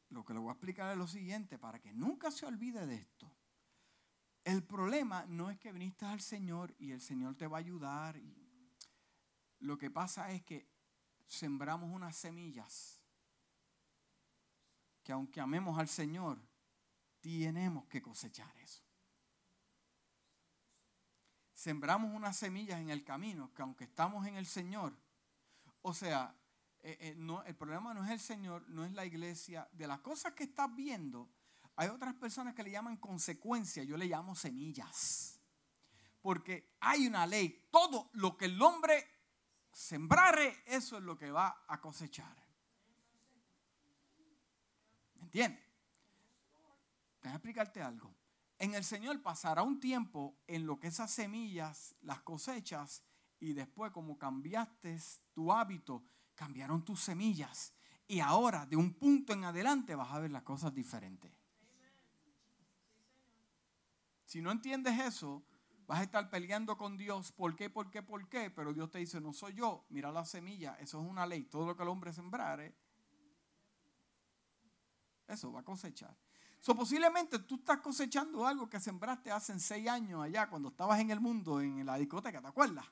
Lo 0.09 0.23
que 0.23 0.33
le 0.33 0.39
voy 0.39 0.49
a 0.49 0.53
explicar 0.53 0.91
es 0.91 0.97
lo 0.97 1.07
siguiente, 1.07 1.57
para 1.57 1.79
que 1.79 1.93
nunca 1.93 2.29
se 2.29 2.45
olvide 2.45 2.85
de 2.85 2.95
esto. 2.95 3.31
El 4.43 4.63
problema 4.63 5.25
no 5.25 5.49
es 5.49 5.57
que 5.57 5.71
viniste 5.71 6.05
al 6.05 6.21
Señor 6.21 6.75
y 6.77 6.91
el 6.91 7.01
Señor 7.01 7.35
te 7.35 7.47
va 7.47 7.57
a 7.57 7.61
ayudar 7.61 8.17
y 8.17 8.42
lo 9.63 9.77
que 9.77 9.89
pasa 9.89 10.29
es 10.31 10.43
que 10.43 10.67
sembramos 11.25 11.89
unas 11.89 12.15
semillas 12.15 12.99
que 15.01 15.11
aunque 15.11 15.41
amemos 15.41 15.77
al 15.79 15.87
Señor, 15.87 16.39
tenemos 17.19 17.85
que 17.87 18.01
cosechar 18.01 18.55
eso. 18.57 18.83
Sembramos 21.53 22.13
unas 22.13 22.35
semillas 22.35 22.79
en 22.79 22.89
el 22.89 23.03
camino 23.03 23.53
que 23.53 23.61
aunque 23.61 23.85
estamos 23.85 24.25
en 24.27 24.35
el 24.35 24.45
Señor, 24.45 24.93
o 25.81 25.93
sea, 25.93 26.35
eh, 26.81 26.97
eh, 26.99 27.43
el 27.45 27.55
problema 27.55 27.93
no 27.93 28.03
es 28.03 28.11
el 28.11 28.19
Señor, 28.19 28.67
no 28.69 28.85
es 28.85 28.91
la 28.91 29.05
iglesia. 29.05 29.69
De 29.71 29.87
las 29.87 29.99
cosas 29.99 30.33
que 30.33 30.43
estás 30.43 30.73
viendo, 30.75 31.29
hay 31.77 31.87
otras 31.87 32.13
personas 32.15 32.53
que 32.53 32.63
le 32.63 32.71
llaman 32.71 32.97
consecuencias, 32.97 33.87
yo 33.87 33.95
le 33.95 34.07
llamo 34.07 34.35
semillas. 34.35 35.39
Porque 36.21 36.75
hay 36.81 37.07
una 37.07 37.25
ley, 37.25 37.67
todo 37.71 38.09
lo 38.13 38.37
que 38.37 38.45
el 38.45 38.61
hombre 38.61 39.12
sembrare, 39.73 40.63
eso 40.67 40.97
es 40.97 41.03
lo 41.03 41.17
que 41.17 41.31
va 41.31 41.65
a 41.67 41.81
cosechar. 41.81 42.37
¿Me 45.15 45.23
entiendes? 45.23 45.63
Déjame 47.21 47.35
explicarte 47.35 47.81
algo. 47.81 48.13
En 48.59 48.75
el 48.75 48.83
Señor 48.83 49.21
pasará 49.21 49.63
un 49.63 49.79
tiempo 49.79 50.37
en 50.47 50.65
lo 50.65 50.79
que 50.79 50.87
esas 50.87 51.11
semillas 51.11 51.95
las 52.01 52.21
cosechas 52.21 53.03
y 53.39 53.53
después 53.53 53.91
como 53.91 54.17
cambiaste 54.17 54.97
tu 55.33 55.51
hábito, 55.51 56.03
cambiaron 56.35 56.85
tus 56.85 57.01
semillas. 57.01 57.73
Y 58.07 58.19
ahora, 58.19 58.65
de 58.65 58.75
un 58.75 58.93
punto 58.93 59.33
en 59.33 59.43
adelante, 59.43 59.95
vas 59.95 60.11
a 60.11 60.19
ver 60.19 60.31
las 60.31 60.43
cosas 60.43 60.73
diferentes. 60.73 61.31
Si 64.25 64.41
no 64.41 64.51
entiendes 64.51 64.99
eso, 64.99 65.43
Vas 65.87 65.99
a 65.99 66.03
estar 66.03 66.29
peleando 66.29 66.77
con 66.77 66.97
Dios. 66.97 67.31
¿Por 67.31 67.55
qué? 67.55 67.69
¿Por 67.69 67.89
qué? 67.89 68.01
¿Por 68.01 68.29
qué? 68.29 68.49
Pero 68.49 68.73
Dios 68.73 68.89
te 68.89 68.99
dice, 68.99 69.19
no 69.19 69.33
soy 69.33 69.53
yo. 69.53 69.85
Mira 69.89 70.11
la 70.11 70.25
semilla. 70.25 70.75
Eso 70.79 71.01
es 71.01 71.09
una 71.09 71.25
ley. 71.25 71.43
Todo 71.43 71.67
lo 71.67 71.75
que 71.75 71.83
el 71.83 71.89
hombre 71.89 72.13
sembrare, 72.13 72.75
eso 75.27 75.51
va 75.51 75.61
a 75.61 75.63
cosechar. 75.63 76.15
So, 76.59 76.75
posiblemente 76.75 77.39
tú 77.39 77.55
estás 77.55 77.79
cosechando 77.79 78.47
algo 78.47 78.69
que 78.69 78.79
sembraste 78.79 79.29
hace 79.31 79.59
seis 79.59 79.87
años 79.89 80.23
allá, 80.23 80.49
cuando 80.49 80.69
estabas 80.69 80.99
en 81.01 81.11
el 81.11 81.19
mundo, 81.19 81.59
en 81.59 81.85
la 81.85 81.97
discoteca, 81.97 82.41
¿te 82.41 82.47
acuerdas? 82.47 82.85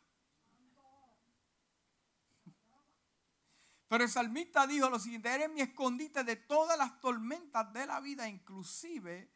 Pero 3.87 4.03
el 4.03 4.09
salmista 4.09 4.67
dijo 4.67 4.89
lo 4.89 4.99
siguiente, 4.99 5.33
eres 5.33 5.49
mi 5.49 5.61
escondite 5.61 6.23
de 6.23 6.35
todas 6.35 6.77
las 6.77 6.99
tormentas 6.99 7.71
de 7.71 7.85
la 7.85 8.01
vida, 8.01 8.27
inclusive 8.27 9.31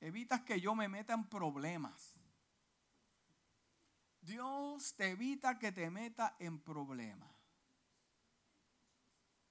evitas 0.00 0.42
que 0.42 0.60
yo 0.60 0.74
me 0.74 0.88
meta 0.88 1.14
en 1.14 1.28
problemas. 1.28 2.19
Dios 4.20 4.94
te 4.96 5.10
evita 5.10 5.58
que 5.58 5.72
te 5.72 5.90
meta 5.90 6.36
en 6.38 6.60
problemas. 6.60 7.30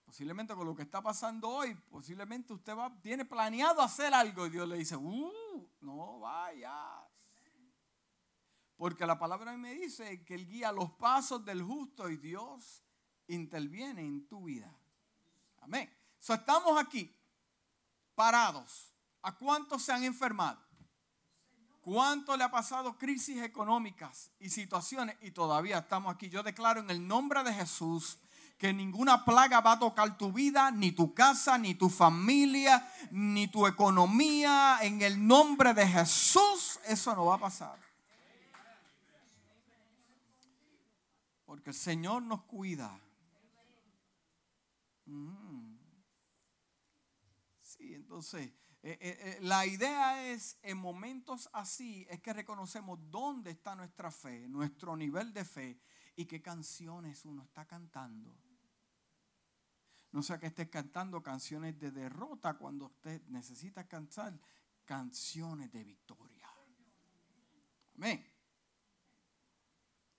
Posiblemente 0.05 0.55
con 0.55 0.65
lo 0.65 0.75
que 0.75 0.81
está 0.81 1.01
pasando 1.01 1.47
hoy, 1.49 1.75
posiblemente 1.89 2.53
usted 2.53 2.75
va, 2.75 2.91
tiene 3.01 3.25
planeado 3.25 3.81
hacer 3.81 4.13
algo 4.13 4.47
y 4.47 4.49
Dios 4.49 4.67
le 4.67 4.77
dice, 4.77 4.95
uh, 4.95 5.69
no 5.81 6.19
vayas. 6.19 7.09
Porque 8.75 9.05
la 9.05 9.19
palabra 9.19 9.55
me 9.57 9.73
dice 9.75 10.23
que 10.23 10.35
Él 10.35 10.47
guía 10.47 10.71
los 10.71 10.91
pasos 10.93 11.43
del 11.43 11.61
justo 11.61 12.09
y 12.09 12.17
Dios 12.17 12.81
interviene 13.27 14.01
en 14.01 14.27
tu 14.27 14.45
vida. 14.45 14.73
Amén. 15.57 15.93
So, 16.17 16.33
estamos 16.33 16.81
aquí, 16.81 17.15
parados. 18.15 18.95
¿A 19.21 19.35
cuántos 19.35 19.83
se 19.83 19.91
han 19.91 20.03
enfermado? 20.03 20.68
¿Cuánto 21.91 22.38
le 22.38 22.43
ha 22.43 22.51
pasado 22.51 23.00
crisis 23.00 23.41
económicas 23.41 24.29
y 24.39 24.51
situaciones? 24.51 25.17
Y 25.24 25.31
todavía 25.31 25.79
estamos 25.79 26.13
aquí. 26.13 26.29
Yo 26.29 26.43
declaro 26.43 26.81
en 26.81 26.91
el 26.91 27.08
nombre 27.08 27.43
de 27.43 27.51
Jesús 27.51 28.19
que 28.60 28.72
ninguna 28.72 29.25
plaga 29.25 29.60
va 29.60 29.72
a 29.72 29.79
tocar 29.79 30.15
tu 30.15 30.31
vida, 30.31 30.69
ni 30.69 30.91
tu 30.91 31.15
casa, 31.15 31.58
ni 31.58 31.74
tu 31.74 31.89
familia, 31.89 32.88
ni 33.10 33.48
tu 33.48 33.65
economía. 33.65 34.77
En 34.84 35.01
el 35.01 35.25
nombre 35.25 35.74
de 35.74 35.88
Jesús, 35.88 36.79
eso 36.86 37.15
no 37.15 37.25
va 37.25 37.36
a 37.38 37.39
pasar. 37.39 37.79
Porque 41.43 41.72
el 41.72 41.75
Señor 41.75 42.22
nos 42.22 42.43
cuida. 42.43 43.00
Mm. 45.08 45.75
Sí, 47.62 47.96
entonces, 47.96 48.51
eh, 48.81 48.98
eh, 49.01 49.17
eh, 49.19 49.38
la 49.41 49.65
idea 49.65 50.31
es, 50.31 50.57
en 50.62 50.77
momentos 50.77 51.50
así, 51.51 52.07
es 52.09 52.21
que 52.21 52.31
reconocemos 52.31 52.98
dónde 53.12 53.51
está 53.51 53.75
nuestra 53.75 54.09
fe, 54.09 54.48
nuestro 54.48 54.95
nivel 54.95 55.33
de 55.33 55.43
fe 55.43 55.81
y 56.15 56.25
qué 56.25 56.41
canciones 56.41 57.25
uno 57.25 57.43
está 57.43 57.65
cantando. 57.65 58.33
No 60.12 60.24
sea 60.24 60.39
que 60.39 60.48
estés 60.48 60.69
cantando 60.69 61.21
canciones 61.21 61.77
de 61.77 61.91
derrota 61.91 62.57
cuando 62.57 62.86
usted 62.86 63.21
necesita 63.27 63.88
cantar 63.88 64.39
canciones 64.86 65.71
de 65.71 65.83
victoria. 65.83 66.50
Amén. 67.95 68.25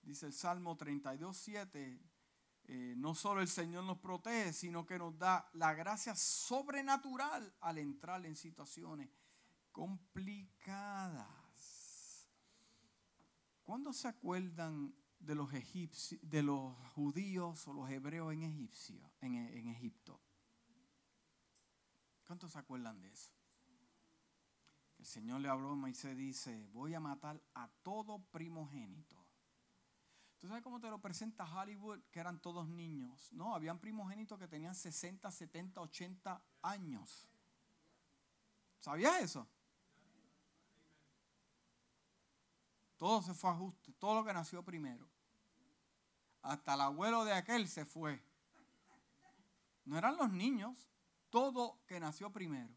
Dice 0.03 0.27
el 0.27 0.33
Salmo 0.33 0.77
32, 0.77 1.35
7. 1.35 2.10
Eh, 2.73 2.93
no 2.95 3.13
solo 3.13 3.41
el 3.41 3.49
Señor 3.49 3.83
nos 3.83 3.97
protege, 3.99 4.53
sino 4.53 4.85
que 4.85 4.97
nos 4.97 5.19
da 5.19 5.45
la 5.55 5.73
gracia 5.73 6.15
sobrenatural 6.15 7.53
al 7.59 7.77
entrar 7.79 8.25
en 8.25 8.37
situaciones 8.37 9.09
complicadas. 9.73 11.27
¿Cuándo 13.63 13.91
se 13.91 14.07
acuerdan 14.07 14.95
de 15.19 15.35
los 15.35 15.53
egipcios, 15.53 16.21
de 16.23 16.43
los 16.43 16.73
judíos 16.93 17.67
o 17.67 17.73
los 17.73 17.89
hebreos 17.89 18.31
en, 18.31 18.41
Egipto? 19.67 20.21
¿Cuántos 22.25 22.53
se 22.53 22.59
acuerdan 22.59 23.01
de 23.01 23.09
eso? 23.09 23.33
El 24.97 25.05
Señor 25.05 25.41
le 25.41 25.49
habló 25.49 25.71
a 25.71 25.75
Moisés, 25.75 26.15
dice, 26.15 26.69
voy 26.71 26.93
a 26.93 27.01
matar 27.01 27.43
a 27.53 27.67
todo 27.83 28.19
primogénito 28.31 29.20
¿Tú 30.41 30.47
sabes 30.47 30.63
cómo 30.63 30.79
te 30.79 30.89
lo 30.89 30.99
presenta 30.99 31.45
Hollywood? 31.45 31.99
Que 32.11 32.19
eran 32.19 32.39
todos 32.39 32.67
niños. 32.67 33.31
No, 33.31 33.53
habían 33.53 33.77
primogénitos 33.77 34.39
que 34.39 34.47
tenían 34.47 34.73
60, 34.73 35.29
70, 35.29 35.79
80 35.79 36.43
años. 36.63 37.29
¿Sabías 38.79 39.21
eso? 39.21 39.47
Todo 42.97 43.21
se 43.21 43.35
fue 43.35 43.51
a 43.51 43.53
ajuste, 43.53 43.93
todo 43.93 44.15
lo 44.15 44.25
que 44.25 44.33
nació 44.33 44.63
primero. 44.63 45.07
Hasta 46.41 46.73
el 46.73 46.81
abuelo 46.81 47.23
de 47.23 47.33
aquel 47.33 47.67
se 47.67 47.85
fue. 47.85 48.19
No 49.85 49.95
eran 49.95 50.17
los 50.17 50.31
niños, 50.31 50.89
todo 51.29 51.79
que 51.85 51.99
nació 51.99 52.31
primero. 52.31 52.73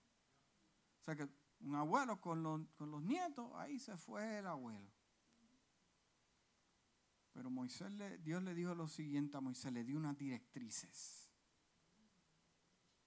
O 1.00 1.04
sea 1.04 1.16
que 1.16 1.26
un 1.60 1.74
abuelo 1.76 2.20
con 2.20 2.42
los, 2.42 2.60
con 2.76 2.90
los 2.90 3.02
nietos, 3.02 3.50
ahí 3.54 3.78
se 3.78 3.96
fue 3.96 4.40
el 4.40 4.46
abuelo. 4.46 4.90
Pero 7.34 7.50
Moisés 7.50 7.92
le, 7.92 8.18
Dios 8.18 8.42
le 8.42 8.54
dijo 8.54 8.74
lo 8.74 8.88
siguiente 8.88 9.36
a 9.36 9.40
Moisés, 9.40 9.72
le 9.72 9.84
dio 9.84 9.98
unas 9.98 10.16
directrices. 10.16 11.28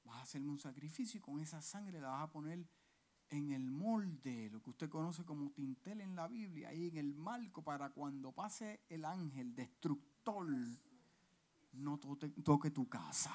Vas 0.03 0.17
a 0.17 0.21
hacerme 0.21 0.49
un 0.49 0.59
sacrificio 0.59 1.17
y 1.17 1.21
con 1.21 1.39
esa 1.39 1.61
sangre 1.61 1.99
la 2.01 2.09
vas 2.09 2.23
a 2.23 2.31
poner 2.31 2.67
en 3.29 3.51
el 3.51 3.71
molde, 3.71 4.49
lo 4.49 4.61
que 4.61 4.69
usted 4.69 4.89
conoce 4.89 5.23
como 5.25 5.51
tintel 5.51 6.01
en 6.01 6.15
la 6.15 6.27
Biblia, 6.27 6.69
ahí 6.69 6.87
en 6.87 6.97
el 6.97 7.13
marco, 7.13 7.63
para 7.63 7.89
cuando 7.89 8.33
pase 8.33 8.81
el 8.89 9.05
ángel 9.05 9.55
destructor, 9.55 10.47
no 11.71 11.97
toque 11.97 12.71
tu 12.71 12.87
casa. 12.87 13.33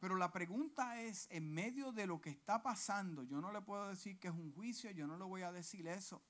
Pero 0.00 0.16
la 0.16 0.32
pregunta 0.32 0.98
es, 1.00 1.28
en 1.30 1.52
medio 1.52 1.92
de 1.92 2.06
lo 2.06 2.22
que 2.22 2.30
está 2.30 2.62
pasando, 2.62 3.22
yo 3.24 3.40
no 3.40 3.52
le 3.52 3.60
puedo 3.60 3.88
decir 3.88 4.18
que 4.18 4.28
es 4.28 4.34
un 4.34 4.50
juicio, 4.52 4.90
yo 4.92 5.06
no 5.06 5.18
le 5.18 5.24
voy 5.24 5.42
a 5.42 5.52
decir 5.52 5.86
eso. 5.86 6.22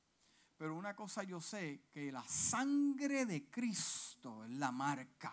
Pero 0.61 0.77
una 0.77 0.94
cosa 0.94 1.23
yo 1.23 1.40
sé, 1.40 1.85
que 1.90 2.12
la 2.12 2.23
sangre 2.29 3.25
de 3.25 3.49
Cristo 3.49 4.44
es 4.44 4.51
la 4.51 4.70
marca 4.70 5.33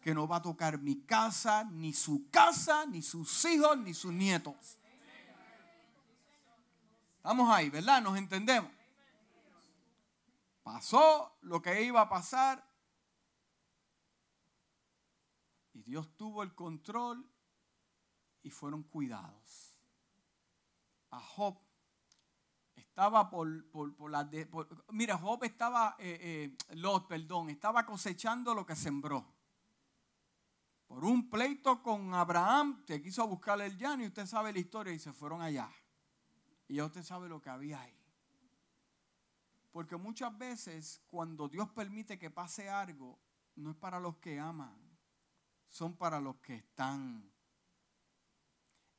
que 0.00 0.14
no 0.14 0.26
va 0.26 0.36
a 0.36 0.42
tocar 0.42 0.78
mi 0.78 1.02
casa, 1.02 1.64
ni 1.64 1.92
su 1.92 2.30
casa, 2.30 2.86
ni 2.86 3.02
sus 3.02 3.44
hijos, 3.44 3.76
ni 3.76 3.92
sus 3.92 4.10
nietos. 4.10 4.78
Estamos 7.18 7.50
ahí, 7.50 7.68
¿verdad? 7.68 8.00
Nos 8.00 8.16
entendemos. 8.16 8.72
Pasó 10.62 11.36
lo 11.42 11.60
que 11.60 11.82
iba 11.82 12.00
a 12.00 12.08
pasar 12.08 12.66
y 15.74 15.82
Dios 15.82 16.16
tuvo 16.16 16.42
el 16.42 16.54
control 16.54 17.30
y 18.42 18.48
fueron 18.48 18.82
cuidados. 18.82 19.76
A 21.10 21.20
Job 21.20 21.63
estaba 22.94 23.28
por, 23.28 23.68
por, 23.72 24.08
la... 24.08 24.30
mira, 24.92 25.18
Job 25.18 25.42
estaba, 25.42 25.96
eh, 25.98 26.54
eh, 26.70 26.76
Lot, 26.76 27.08
perdón, 27.08 27.50
estaba 27.50 27.84
cosechando 27.84 28.54
lo 28.54 28.64
que 28.64 28.76
sembró. 28.76 29.34
Por 30.86 31.04
un 31.04 31.28
pleito 31.28 31.82
con 31.82 32.14
Abraham, 32.14 32.84
que 32.86 33.02
quiso 33.02 33.26
buscarle 33.26 33.66
el 33.66 33.76
llano 33.76 34.04
y 34.04 34.06
usted 34.06 34.26
sabe 34.26 34.52
la 34.52 34.60
historia 34.60 34.92
y 34.92 35.00
se 35.00 35.12
fueron 35.12 35.42
allá. 35.42 35.68
Y 36.68 36.76
ya 36.76 36.84
usted 36.84 37.02
sabe 37.02 37.28
lo 37.28 37.42
que 37.42 37.50
había 37.50 37.80
ahí. 37.80 37.98
Porque 39.72 39.96
muchas 39.96 40.38
veces 40.38 41.02
cuando 41.08 41.48
Dios 41.48 41.68
permite 41.70 42.16
que 42.16 42.30
pase 42.30 42.70
algo, 42.70 43.18
no 43.56 43.72
es 43.72 43.76
para 43.76 43.98
los 43.98 44.18
que 44.18 44.38
aman, 44.38 44.78
son 45.68 45.96
para 45.96 46.20
los 46.20 46.36
que 46.36 46.54
están. 46.54 47.28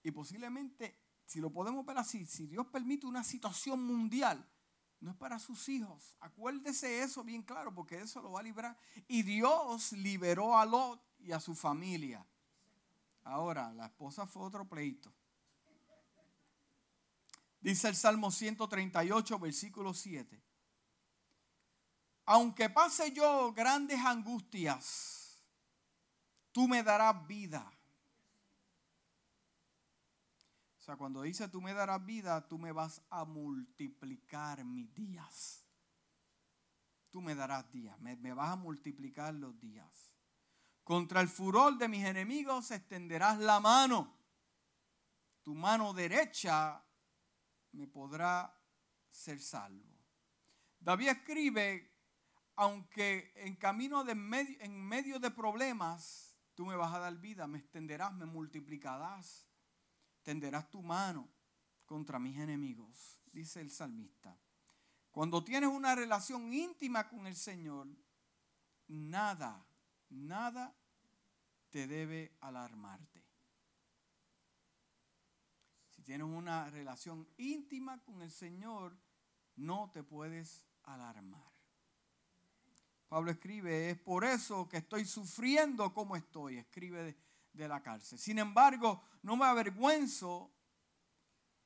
Y 0.04 0.12
posiblemente 0.12 1.05
si 1.26 1.40
lo 1.40 1.52
podemos 1.52 1.86
ver 1.86 1.98
así, 1.98 2.26
si 2.26 2.46
Dios 2.48 2.68
permite 2.68 3.08
una 3.08 3.24
situación 3.24 3.84
mundial, 3.84 4.48
no 5.00 5.12
es 5.12 5.18
para 5.18 5.40
sus 5.40 5.68
hijos. 5.70 6.16
Acuérdese 6.20 7.02
eso 7.02 7.24
bien 7.24 7.44
claro, 7.44 7.74
porque 7.74 8.00
eso 8.00 8.22
lo 8.22 8.32
va 8.32 8.40
a 8.40 8.44
librar. 8.44 8.78
Y 9.08 9.24
Dios 9.24 9.92
liberó 9.92 10.58
a 10.58 10.66
Lot 10.66 11.02
y 11.20 11.32
a 11.32 11.40
su 11.40 11.56
familia. 11.56 12.26
Ahora, 13.24 13.74
la 13.74 13.88
esposa 13.88 14.26
fue 14.26 14.44
otro 14.44 14.68
pleito. 14.68 15.12
Dice 17.60 17.88
el 17.88 17.96
Salmo 17.96 18.30
138, 18.30 19.40
versículo 19.40 19.94
7. 19.94 20.42
Aunque 22.26 22.70
pase 22.70 23.12
yo 23.12 23.54
grandes 23.54 24.00
angustias, 24.00 25.44
tú 26.52 26.68
me 26.68 26.84
darás 26.84 27.26
vida 27.28 27.72
o 30.75 30.75
sea, 30.86 30.98
cuando 30.98 31.24
dice 31.24 31.48
tú 31.48 31.62
me 31.62 31.74
darás 31.74 32.06
vida, 32.06 32.48
tú 32.48 32.60
me 32.60 32.72
vas 32.72 33.02
a 33.10 33.26
multiplicar 33.26 34.64
mis 34.64 34.94
días. 34.94 35.66
Tú 37.10 37.22
me 37.22 37.34
darás 37.34 37.72
días, 37.72 38.00
me, 38.00 38.16
vas 38.34 38.52
a 38.52 38.56
multiplicar 38.56 39.34
los 39.34 39.60
días. 39.60 40.14
Contra 40.84 41.22
el 41.22 41.28
furor 41.28 41.80
de 41.80 41.88
mis 41.88 42.06
enemigos 42.06 42.70
extenderás 42.70 43.40
la 43.40 43.60
mano. 43.60 44.16
Tu 45.42 45.56
mano 45.56 45.92
derecha 45.94 46.84
me 47.72 47.88
podrá 47.88 48.56
ser 49.10 49.42
salvo. 49.42 49.98
David 50.80 51.08
escribe, 51.08 51.96
aunque 52.58 53.34
en 53.38 53.56
camino 53.56 54.04
de 54.04 54.14
medio, 54.14 54.62
en 54.62 54.80
medio 54.80 55.20
de 55.20 55.32
problemas, 55.32 56.38
tú 56.54 56.66
me 56.66 56.76
vas 56.76 56.94
a 56.94 57.00
dar 57.00 57.16
vida, 57.16 57.48
me 57.48 57.58
extenderás, 57.58 58.14
me 58.14 58.26
multiplicarás 58.26 59.45
tenderás 60.26 60.70
tu 60.72 60.82
mano 60.82 61.30
contra 61.86 62.18
mis 62.20 62.38
enemigos, 62.38 63.22
dice 63.32 63.62
el 63.62 63.70
salmista. 63.70 64.36
Cuando 65.12 65.44
tienes 65.44 65.70
una 65.70 65.94
relación 65.96 66.52
íntima 66.52 67.08
con 67.08 67.28
el 67.28 67.36
Señor, 67.36 67.88
nada, 68.88 69.64
nada 70.10 70.76
te 71.70 71.88
debe 71.88 72.36
alarmarte. 72.42 73.24
Si 75.92 76.02
tienes 76.02 76.28
una 76.28 76.70
relación 76.72 77.30
íntima 77.38 78.04
con 78.04 78.24
el 78.24 78.32
Señor, 78.32 78.98
no 79.56 79.92
te 79.94 80.04
puedes 80.04 80.66
alarmar. 80.84 81.54
Pablo 83.08 83.30
escribe, 83.30 83.92
es 83.92 84.00
por 84.00 84.26
eso 84.26 84.68
que 84.68 84.78
estoy 84.78 85.06
sufriendo 85.06 85.94
como 85.94 86.16
estoy. 86.16 86.58
Escribe 86.58 87.16
de 87.56 87.68
la 87.68 87.82
cárcel. 87.82 88.20
Sin 88.20 88.40
embargo, 88.40 89.02
no 89.24 89.36
me 89.36 89.46
avergüenzo 89.46 90.52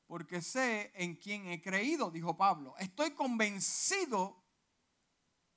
porque 0.07 0.41
sé 0.41 0.91
en 0.95 1.15
quién 1.15 1.47
he 1.47 1.61
creído, 1.61 2.09
dijo 2.09 2.35
Pablo. 2.35 2.75
Estoy 2.79 3.11
convencido 3.11 4.43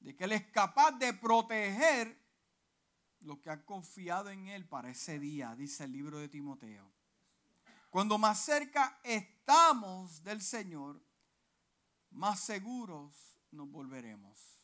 de 0.01 0.14
que 0.14 0.25
Él 0.25 0.33
es 0.33 0.47
capaz 0.51 0.92
de 0.92 1.14
proteger 1.14 2.21
lo 3.21 3.40
que 3.40 3.51
ha 3.51 3.64
confiado 3.64 4.31
en 4.31 4.49
Él 4.49 4.68
para 4.68 4.90
ese 4.90 5.18
día, 5.18 5.55
dice 5.55 5.85
el 5.85 5.92
libro 5.92 6.18
de 6.18 6.29
Timoteo. 6.29 6.92
Cuando 7.88 8.18
más 8.18 8.45
cerca 8.45 9.01
estamos 9.05 10.23
del 10.23 10.40
Señor, 10.40 11.03
más 12.11 12.40
seguros 12.40 13.38
nos 13.51 13.71
volveremos. 13.71 14.62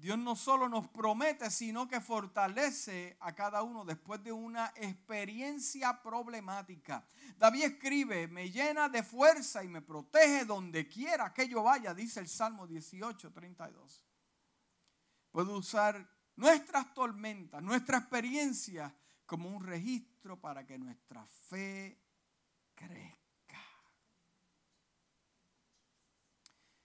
Dios 0.00 0.18
no 0.18 0.34
solo 0.34 0.66
nos 0.66 0.88
promete, 0.88 1.50
sino 1.50 1.86
que 1.86 2.00
fortalece 2.00 3.18
a 3.20 3.34
cada 3.34 3.62
uno 3.62 3.84
después 3.84 4.22
de 4.24 4.32
una 4.32 4.72
experiencia 4.76 6.00
problemática. 6.00 7.06
David 7.36 7.64
escribe, 7.64 8.26
me 8.26 8.50
llena 8.50 8.88
de 8.88 9.02
fuerza 9.02 9.62
y 9.62 9.68
me 9.68 9.82
protege 9.82 10.46
donde 10.46 10.88
quiera 10.88 11.34
que 11.34 11.46
yo 11.46 11.62
vaya, 11.62 11.92
dice 11.92 12.20
el 12.20 12.28
Salmo 12.28 12.66
18, 12.66 13.30
32. 13.30 14.06
Puedo 15.30 15.58
usar 15.58 16.08
nuestras 16.34 16.94
tormentas, 16.94 17.62
nuestra 17.62 17.98
experiencia 17.98 18.94
como 19.26 19.50
un 19.50 19.62
registro 19.62 20.40
para 20.40 20.64
que 20.64 20.78
nuestra 20.78 21.26
fe 21.26 22.00
crezca. 22.74 23.20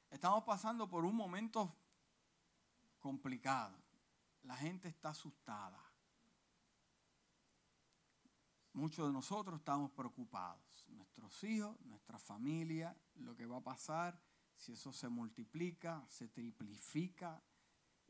Estamos 0.10 0.44
pasando 0.44 0.90
por 0.90 1.06
un 1.06 1.16
momento 1.16 1.85
complicado. 3.06 3.78
La 4.46 4.56
gente 4.56 4.88
está 4.88 5.10
asustada. 5.10 5.80
Muchos 8.74 9.06
de 9.06 9.14
nosotros 9.14 9.60
estamos 9.60 9.92
preocupados. 9.92 10.88
Nuestros 10.88 11.44
hijos, 11.44 11.80
nuestra 11.82 12.18
familia, 12.18 12.98
lo 13.18 13.36
que 13.36 13.46
va 13.46 13.58
a 13.58 13.64
pasar, 13.64 14.20
si 14.58 14.72
eso 14.72 14.92
se 14.92 15.08
multiplica, 15.08 16.04
se 16.10 16.30
triplifica 16.30 17.40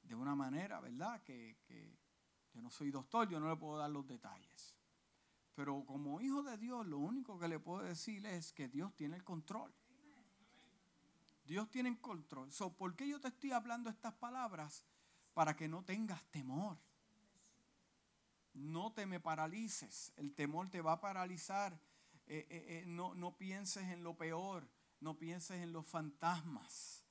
de 0.01 0.15
una 0.15 0.33
manera, 0.33 0.79
¿verdad? 0.79 1.21
Que, 1.23 1.57
que 1.67 1.99
yo 2.53 2.61
no 2.61 2.69
soy 2.69 2.89
doctor, 2.89 3.27
yo 3.27 3.37
no 3.41 3.49
le 3.49 3.57
puedo 3.57 3.77
dar 3.77 3.91
los 3.91 4.07
detalles. 4.07 4.77
Pero 5.55 5.83
como 5.85 6.21
hijo 6.21 6.41
de 6.41 6.57
Dios, 6.57 6.87
lo 6.87 6.99
único 6.99 7.37
que 7.37 7.49
le 7.49 7.59
puedo 7.59 7.83
decir 7.83 8.25
es 8.25 8.53
que 8.53 8.69
Dios 8.69 8.95
tiene 8.95 9.17
el 9.17 9.25
control. 9.25 9.73
Dios 11.45 11.69
tiene 11.69 11.99
control. 11.99 12.49
¿Por 12.77 12.95
qué 12.95 13.07
yo 13.07 13.19
te 13.19 13.27
estoy 13.27 13.51
hablando 13.51 13.89
estas 13.89 14.13
palabras? 14.13 14.83
Para 15.33 15.55
que 15.55 15.67
no 15.67 15.83
tengas 15.83 16.23
temor. 16.31 16.77
No 18.53 18.93
te 18.93 19.05
me 19.05 19.19
paralices. 19.19 20.11
El 20.15 20.33
temor 20.33 20.69
te 20.69 20.81
va 20.81 20.93
a 20.93 21.01
paralizar. 21.01 21.73
Eh, 22.27 22.47
eh, 22.49 22.65
eh, 22.67 22.83
no, 22.87 23.13
no 23.13 23.37
pienses 23.37 23.83
en 23.83 24.03
lo 24.03 24.17
peor. 24.17 24.67
No 24.99 25.17
pienses 25.17 25.61
en 25.61 25.71
los 25.71 25.85
fantasmas. 25.85 27.03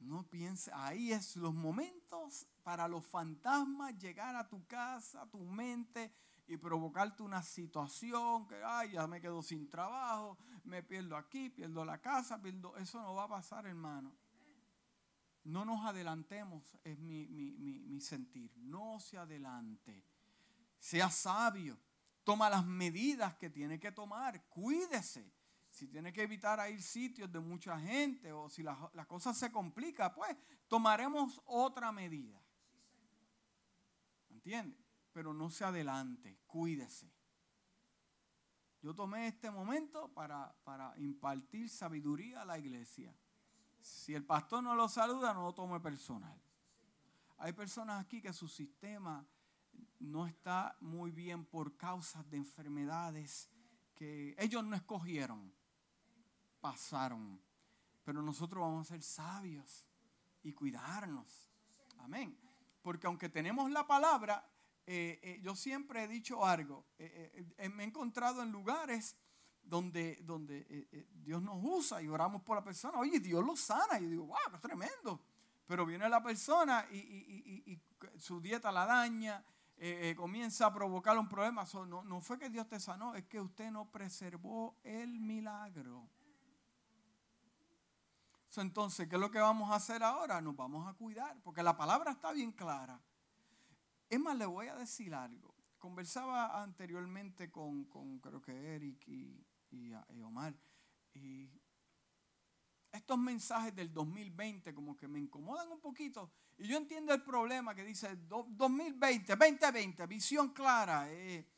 No 0.00 0.28
pienses. 0.28 0.72
Ahí 0.74 1.12
es 1.12 1.36
los 1.36 1.54
momentos 1.54 2.46
para 2.62 2.88
los 2.88 3.04
fantasmas 3.06 3.96
llegar 3.98 4.34
a 4.34 4.48
tu 4.48 4.66
casa, 4.66 5.22
a 5.22 5.30
tu 5.30 5.40
mente 5.40 6.12
y 6.50 6.56
provocarte 6.56 7.22
una 7.22 7.42
situación 7.42 8.44
que, 8.48 8.60
ay, 8.64 8.90
ya 8.90 9.06
me 9.06 9.20
quedo 9.20 9.40
sin 9.40 9.70
trabajo, 9.70 10.36
me 10.64 10.82
pierdo 10.82 11.16
aquí, 11.16 11.48
pierdo 11.48 11.84
la 11.84 12.00
casa, 12.00 12.42
pierdo... 12.42 12.76
Eso 12.76 13.00
no 13.00 13.14
va 13.14 13.24
a 13.24 13.28
pasar, 13.28 13.66
hermano. 13.66 14.12
No 15.44 15.64
nos 15.64 15.86
adelantemos, 15.86 16.76
es 16.82 16.98
mi, 16.98 17.28
mi 17.28 18.00
sentir. 18.00 18.50
No 18.56 18.98
se 18.98 19.16
adelante. 19.16 20.04
Sea 20.80 21.08
sabio. 21.08 21.78
Toma 22.24 22.50
las 22.50 22.66
medidas 22.66 23.36
que 23.36 23.48
tiene 23.48 23.78
que 23.78 23.92
tomar. 23.92 24.44
Cuídese. 24.48 25.32
Si 25.70 25.86
tiene 25.86 26.12
que 26.12 26.24
evitar 26.24 26.68
ir 26.68 26.82
sitios 26.82 27.30
de 27.30 27.38
mucha 27.38 27.78
gente 27.78 28.32
o 28.32 28.48
si 28.48 28.64
la, 28.64 28.90
la 28.94 29.06
cosa 29.06 29.32
se 29.32 29.52
complica, 29.52 30.12
pues 30.12 30.36
tomaremos 30.66 31.40
otra 31.46 31.92
medida. 31.92 32.42
¿Entiende? 34.30 34.79
Pero 35.12 35.34
no 35.34 35.50
se 35.50 35.64
adelante, 35.64 36.38
cuídese. 36.46 37.12
Yo 38.82 38.94
tomé 38.94 39.26
este 39.26 39.50
momento 39.50 40.12
para, 40.14 40.54
para 40.64 40.94
impartir 40.98 41.68
sabiduría 41.68 42.42
a 42.42 42.44
la 42.44 42.58
iglesia. 42.58 43.14
Si 43.80 44.14
el 44.14 44.24
pastor 44.24 44.62
no 44.62 44.74
lo 44.74 44.88
saluda, 44.88 45.34
no 45.34 45.42
lo 45.42 45.52
tome 45.52 45.80
personal. 45.80 46.40
Hay 47.38 47.52
personas 47.52 48.00
aquí 48.02 48.20
que 48.20 48.32
su 48.32 48.48
sistema 48.48 49.26
no 49.98 50.26
está 50.26 50.76
muy 50.80 51.10
bien 51.10 51.44
por 51.44 51.76
causas 51.76 52.28
de 52.30 52.38
enfermedades 52.38 53.50
que 53.94 54.34
ellos 54.38 54.64
no 54.64 54.74
escogieron, 54.74 55.52
pasaron. 56.60 57.40
Pero 58.04 58.22
nosotros 58.22 58.62
vamos 58.62 58.86
a 58.86 58.94
ser 58.94 59.02
sabios 59.02 59.86
y 60.42 60.52
cuidarnos. 60.52 61.50
Amén. 61.98 62.38
Porque 62.82 63.06
aunque 63.06 63.28
tenemos 63.28 63.70
la 63.70 63.86
palabra, 63.86 64.50
eh, 64.92 65.20
eh, 65.22 65.40
yo 65.40 65.54
siempre 65.54 66.02
he 66.02 66.08
dicho 66.08 66.44
algo, 66.44 66.84
eh, 66.98 67.70
me 67.72 67.84
he 67.84 67.86
encontrado 67.86 68.42
en 68.42 68.50
lugares 68.50 69.16
donde, 69.62 70.18
donde 70.22 71.06
Dios 71.12 71.40
nos 71.40 71.58
usa 71.62 72.02
y 72.02 72.08
oramos 72.08 72.42
por 72.42 72.56
la 72.56 72.64
persona, 72.64 72.98
oye, 72.98 73.20
Dios 73.20 73.44
lo 73.44 73.54
sana, 73.54 74.00
y 74.00 74.02
yo 74.02 74.10
digo, 74.10 74.26
wow, 74.26 74.36
es 74.52 74.60
tremendo. 74.60 75.20
Pero 75.64 75.86
viene 75.86 76.08
la 76.08 76.20
persona 76.20 76.88
y, 76.90 77.80
su 78.16 78.40
dieta 78.40 78.72
la 78.72 78.84
daña, 78.84 79.44
comienza 80.16 80.66
a 80.66 80.74
provocar 80.74 81.16
un 81.16 81.28
problema. 81.28 81.64
no, 81.86 82.02
no 82.02 82.20
fue 82.20 82.36
que 82.36 82.50
Dios 82.50 82.66
te 82.66 82.80
sanó, 82.80 83.14
es 83.14 83.26
que 83.26 83.40
usted 83.40 83.70
no 83.70 83.88
preservó 83.92 84.76
el 84.82 85.20
milagro. 85.20 86.08
entonces, 88.56 89.08
¿qué 89.08 89.14
es 89.14 89.20
lo 89.20 89.30
que 89.30 89.38
vamos 89.38 89.70
a 89.70 89.76
hacer 89.76 90.02
ahora? 90.02 90.40
Nos 90.40 90.56
vamos 90.56 90.88
a 90.88 90.94
cuidar, 90.94 91.40
porque 91.44 91.62
la 91.62 91.76
palabra 91.76 92.10
está 92.10 92.32
bien 92.32 92.50
clara. 92.50 93.00
Es 94.10 94.18
más, 94.18 94.36
le 94.36 94.44
voy 94.44 94.66
a 94.66 94.74
decir 94.74 95.14
algo. 95.14 95.54
Conversaba 95.78 96.60
anteriormente 96.60 97.48
con, 97.48 97.84
creo 98.20 98.42
que 98.42 98.74
Eric 98.74 99.06
y, 99.06 99.46
Omar. 100.24 100.52
Y 101.14 101.48
estos 102.90 103.16
mensajes 103.16 103.74
del 103.74 103.92
2020 103.92 104.74
como 104.74 104.96
que 104.96 105.06
me 105.06 105.20
incomodan 105.20 105.70
un 105.70 105.80
poquito. 105.80 106.32
Y 106.58 106.66
yo 106.66 106.76
entiendo 106.76 107.14
el 107.14 107.22
problema 107.22 107.72
que 107.72 107.84
dice 107.84 108.16
2020, 108.16 109.36
2020, 109.36 110.06
visión 110.08 110.52
clara. 110.52 111.08
Eh, 111.08 111.48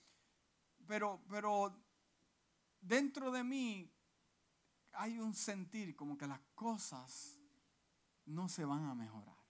pero, 0.87 1.25
pero 1.31 1.75
dentro 2.83 3.31
de 3.31 3.43
mí 3.43 3.91
hay 4.93 5.19
un 5.19 5.33
sentir 5.33 5.97
como 5.97 6.19
que 6.19 6.27
las 6.27 6.41
cosas 6.55 7.41
no 8.27 8.47
se 8.47 8.67
van 8.67 8.85
a 8.85 8.95
mejorar. 8.95 9.42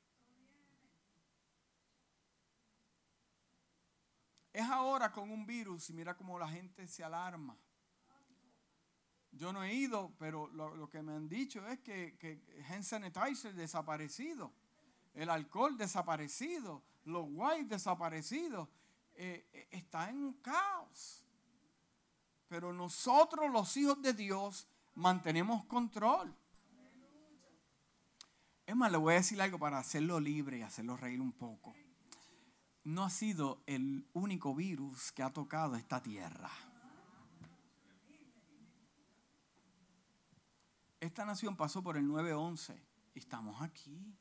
Es 4.53 4.69
ahora 4.69 5.11
con 5.11 5.31
un 5.31 5.47
virus 5.47 5.89
y 5.89 5.95
mira 5.95 6.15
cómo 6.15 6.39
la 6.39 6.49
gente 6.49 6.87
se 6.87 7.03
alarma. 7.03 7.57
Yo 9.31 9.51
no 9.51 9.65
he 9.65 9.73
ido, 9.73 10.13
pero 10.19 10.47
lo, 10.49 10.91
que 10.91 11.03
me 11.03 11.13
han 11.13 11.27
dicho 11.27 11.67
es 11.67 11.81
que, 11.81 12.19
que 12.19 12.43
hand 12.69 12.83
sanitizer 12.83 13.55
desaparecido, 13.55 14.53
el 15.15 15.31
alcohol 15.31 15.79
desaparecido, 15.79 16.83
los 17.05 17.25
wipes 17.31 17.71
desaparecidos. 17.71 18.69
Eh, 19.15 19.47
eh, 19.53 19.69
está 19.71 20.11
en 20.11 20.17
un 20.19 20.33
caos. 20.35 21.25
Pero 22.49 22.73
nosotros, 22.75 23.51
los 23.51 23.75
hijos 23.79 24.03
de 24.03 24.13
Dios, 24.13 24.69
mantenemos 24.95 25.65
control. 25.65 26.35
Es 28.67 28.77
más, 28.77 28.93
le 28.93 28.99
voy 28.99 29.15
a 29.15 29.17
decir 29.17 29.41
algo 29.41 29.59
para 29.59 29.79
hacerlo 29.79 30.21
libre 30.21 30.59
y 30.59 30.63
hacerlo 30.63 30.97
reír 30.97 31.21
un 31.21 31.33
poco 31.33 31.75
no 32.85 33.05
ha 33.05 33.11
sido 33.11 33.63
el 33.67 34.09
único 34.13 34.55
virus 34.55 35.13
que 35.13 35.23
ha 35.23 35.33
tocado 35.33 35.77
esta 35.77 36.03
tierra. 36.03 36.51
Esta 41.01 41.25
nación 41.25 41.57
pasó 41.57 41.83
por 41.83 41.97
el 41.97 42.07
9-11 42.09 42.81
y 43.15 43.19
estamos 43.19 43.61
aquí. 43.61 44.17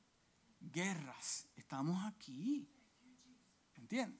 Guerras, 0.59 1.47
estamos 1.55 2.03
aquí. 2.05 2.67
¿Entiendes? 3.75 4.19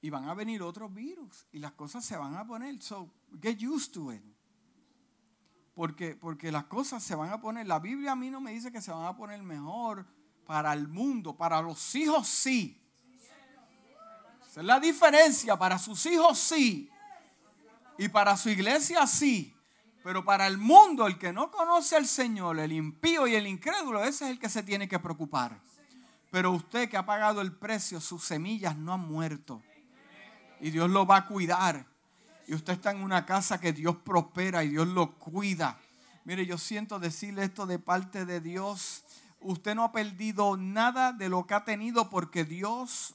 Y 0.00 0.10
van 0.10 0.28
a 0.28 0.34
venir 0.34 0.62
otros 0.62 0.92
virus 0.92 1.46
y 1.52 1.60
las 1.60 1.72
cosas 1.72 2.04
se 2.04 2.16
van 2.16 2.34
a 2.34 2.46
poner. 2.46 2.82
So, 2.82 3.12
get 3.40 3.62
used 3.62 3.92
to 3.92 4.12
it. 4.12 4.22
Porque, 5.74 6.16
porque 6.16 6.50
las 6.50 6.64
cosas 6.64 7.02
se 7.02 7.14
van 7.14 7.30
a 7.30 7.40
poner. 7.40 7.66
La 7.66 7.78
Biblia 7.78 8.12
a 8.12 8.16
mí 8.16 8.28
no 8.28 8.40
me 8.40 8.52
dice 8.52 8.72
que 8.72 8.82
se 8.82 8.90
van 8.90 9.06
a 9.06 9.16
poner 9.16 9.42
mejor 9.42 10.06
para 10.46 10.72
el 10.72 10.88
mundo, 10.88 11.36
para 11.36 11.60
los 11.62 11.94
hijos 11.94 12.28
sí. 12.28 12.78
Esa 14.48 14.60
es 14.60 14.66
la 14.66 14.78
diferencia. 14.78 15.56
Para 15.56 15.78
sus 15.78 16.04
hijos 16.06 16.38
sí. 16.38 16.90
Y 17.96 18.08
para 18.08 18.36
su 18.36 18.50
iglesia 18.50 19.06
sí. 19.06 19.54
Pero 20.04 20.24
para 20.24 20.46
el 20.46 20.58
mundo, 20.58 21.06
el 21.06 21.16
que 21.16 21.32
no 21.32 21.50
conoce 21.50 21.96
al 21.96 22.06
Señor, 22.06 22.58
el 22.58 22.72
impío 22.72 23.26
y 23.26 23.34
el 23.34 23.46
incrédulo, 23.46 24.02
ese 24.02 24.24
es 24.24 24.30
el 24.32 24.38
que 24.38 24.48
se 24.48 24.62
tiene 24.62 24.88
que 24.88 24.98
preocupar. 24.98 25.58
Pero 26.30 26.50
usted 26.50 26.88
que 26.88 26.96
ha 26.96 27.06
pagado 27.06 27.40
el 27.40 27.52
precio, 27.52 28.00
sus 28.00 28.24
semillas 28.24 28.76
no 28.76 28.92
han 28.92 29.00
muerto. 29.00 29.62
Y 30.60 30.70
Dios 30.70 30.90
lo 30.90 31.06
va 31.06 31.18
a 31.18 31.26
cuidar. 31.26 31.86
Y 32.46 32.54
usted 32.54 32.72
está 32.72 32.90
en 32.90 33.02
una 33.02 33.24
casa 33.24 33.60
que 33.60 33.72
Dios 33.72 33.96
prospera 34.04 34.64
y 34.64 34.70
Dios 34.70 34.88
lo 34.88 35.14
cuida. 35.18 35.78
Mire, 36.24 36.44
yo 36.46 36.58
siento 36.58 36.98
decirle 36.98 37.44
esto 37.44 37.66
de 37.66 37.78
parte 37.78 38.24
de 38.24 38.40
Dios. 38.40 39.04
Usted 39.42 39.74
no 39.74 39.84
ha 39.84 39.92
perdido 39.92 40.56
nada 40.56 41.12
de 41.12 41.28
lo 41.28 41.46
que 41.46 41.54
ha 41.54 41.64
tenido 41.64 42.10
porque 42.10 42.44
Dios 42.44 43.14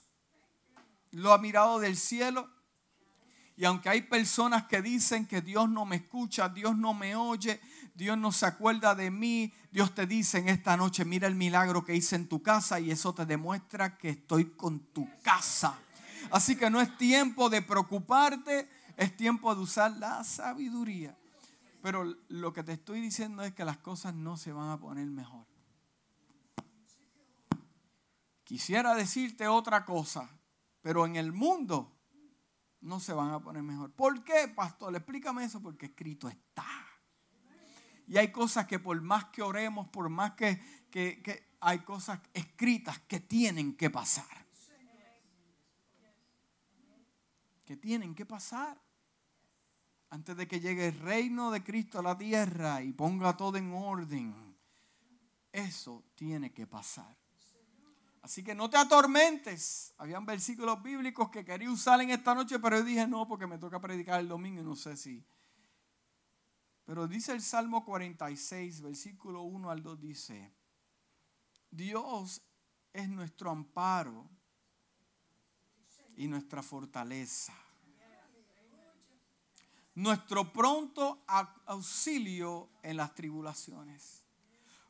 lo 1.11 1.33
ha 1.33 1.37
mirado 1.37 1.79
del 1.79 1.97
cielo. 1.97 2.49
Y 3.55 3.65
aunque 3.65 3.89
hay 3.89 4.01
personas 4.03 4.67
que 4.67 4.83
dicen 4.83 5.25
que 5.25 5.41
Dios 5.41 5.67
no 5.67 5.83
me 5.83 5.95
escucha, 5.95 6.47
Dios 6.47 6.77
no 6.77 6.93
me 6.93 7.15
oye, 7.15 7.59
Dios 7.95 8.15
no 8.15 8.31
se 8.31 8.45
acuerda 8.45 8.93
de 8.93 9.09
mí, 9.09 9.51
Dios 9.71 9.95
te 9.95 10.05
dice 10.05 10.37
en 10.37 10.49
esta 10.49 10.77
noche, 10.77 11.05
mira 11.05 11.27
el 11.27 11.33
milagro 11.33 11.83
que 11.83 11.95
hice 11.95 12.15
en 12.15 12.27
tu 12.27 12.43
casa 12.43 12.79
y 12.79 12.91
eso 12.91 13.15
te 13.15 13.25
demuestra 13.25 13.97
que 13.97 14.09
estoy 14.09 14.51
con 14.51 14.79
tu 14.93 15.09
casa. 15.23 15.79
Así 16.29 16.55
que 16.55 16.69
no 16.69 16.79
es 16.81 16.95
tiempo 16.97 17.49
de 17.49 17.63
preocuparte, 17.63 18.69
es 18.95 19.17
tiempo 19.17 19.55
de 19.55 19.61
usar 19.61 19.97
la 19.97 20.23
sabiduría. 20.23 21.17
Pero 21.81 22.15
lo 22.27 22.53
que 22.53 22.63
te 22.63 22.73
estoy 22.73 23.01
diciendo 23.01 23.41
es 23.43 23.53
que 23.53 23.65
las 23.65 23.77
cosas 23.77 24.13
no 24.13 24.37
se 24.37 24.51
van 24.51 24.69
a 24.69 24.79
poner 24.79 25.07
mejor. 25.07 25.56
Quisiera 28.47 28.95
decirte 28.95 29.45
otra 29.45 29.83
cosa, 29.83 30.29
pero 30.81 31.05
en 31.05 31.17
el 31.17 31.33
mundo 31.33 31.99
no 32.79 33.01
se 33.01 33.11
van 33.11 33.31
a 33.31 33.41
poner 33.41 33.61
mejor. 33.61 33.91
¿Por 33.91 34.23
qué, 34.23 34.47
pastor? 34.47 34.95
Explícame 34.95 35.43
eso, 35.43 35.61
porque 35.61 35.87
escrito 35.87 36.29
está. 36.29 36.65
Y 38.07 38.15
hay 38.15 38.31
cosas 38.31 38.65
que 38.65 38.79
por 38.79 39.01
más 39.01 39.25
que 39.25 39.41
oremos, 39.41 39.89
por 39.89 40.07
más 40.07 40.35
que, 40.35 40.61
que 40.89 41.57
hay 41.59 41.79
cosas 41.79 42.21
escritas 42.33 42.99
que 42.99 43.19
tienen 43.19 43.75
que 43.75 43.89
pasar. 43.89 44.45
Que 47.65 47.75
tienen 47.75 48.15
que 48.15 48.25
pasar. 48.25 48.81
Antes 50.09 50.37
de 50.37 50.47
que 50.47 50.61
llegue 50.61 50.87
el 50.87 50.99
reino 51.01 51.51
de 51.51 51.65
Cristo 51.65 51.99
a 51.99 52.01
la 52.01 52.17
tierra 52.17 52.81
y 52.81 52.93
ponga 52.93 53.35
todo 53.35 53.57
en 53.57 53.73
orden. 53.73 54.33
Eso 55.51 56.05
tiene 56.15 56.53
que 56.53 56.65
pasar. 56.65 57.26
Así 58.21 58.43
que 58.43 58.53
no 58.53 58.69
te 58.69 58.77
atormentes. 58.77 59.93
Habían 59.97 60.25
versículos 60.25 60.81
bíblicos 60.81 61.29
que 61.29 61.45
quería 61.45 61.71
usar 61.71 62.01
en 62.01 62.09
esta 62.09 62.35
noche, 62.35 62.59
pero 62.59 62.77
yo 62.77 62.83
dije 62.83 63.07
no, 63.07 63.27
porque 63.27 63.47
me 63.47 63.57
toca 63.57 63.79
predicar 63.79 64.19
el 64.19 64.27
domingo 64.27 64.61
y 64.61 64.65
no 64.65 64.75
sé 64.75 64.97
si. 64.97 65.25
Pero 66.85 67.07
dice 67.07 67.33
el 67.33 67.41
Salmo 67.41 67.83
46, 67.83 68.81
versículo 68.81 69.43
1 69.43 69.69
al 69.69 69.83
2, 69.83 69.99
dice, 69.99 70.53
Dios 71.69 72.41
es 72.93 73.09
nuestro 73.09 73.51
amparo 73.51 74.29
y 76.15 76.27
nuestra 76.27 76.63
fortaleza. 76.63 77.53
Nuestro 79.95 80.53
pronto 80.53 81.23
auxilio 81.65 82.69
en 82.83 82.97
las 82.97 83.15
tribulaciones. 83.15 84.26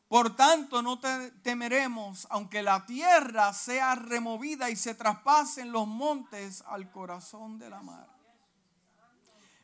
Por 0.08 0.34
tanto, 0.34 0.80
no 0.80 0.98
temeremos, 1.42 2.26
aunque 2.30 2.62
la 2.62 2.86
tierra 2.86 3.52
sea 3.52 3.94
removida 3.94 4.70
y 4.70 4.76
se 4.76 4.94
traspasen 4.94 5.70
los 5.70 5.86
montes 5.86 6.64
al 6.66 6.90
corazón 6.90 7.58
de 7.58 7.68
la 7.68 7.82
mar. 7.82 8.08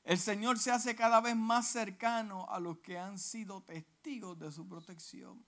El 0.05 0.19
Señor 0.19 0.59
se 0.59 0.71
hace 0.71 0.95
cada 0.95 1.23
vez 1.23 1.35
más 1.35 1.69
cercano 1.69 2.47
a 2.51 2.61
los 2.61 2.79
que 2.81 2.99
han 2.99 3.19
sido 3.19 3.63
testigos 3.63 4.39
de 4.39 4.53
su 4.53 4.69
protección. 4.69 5.43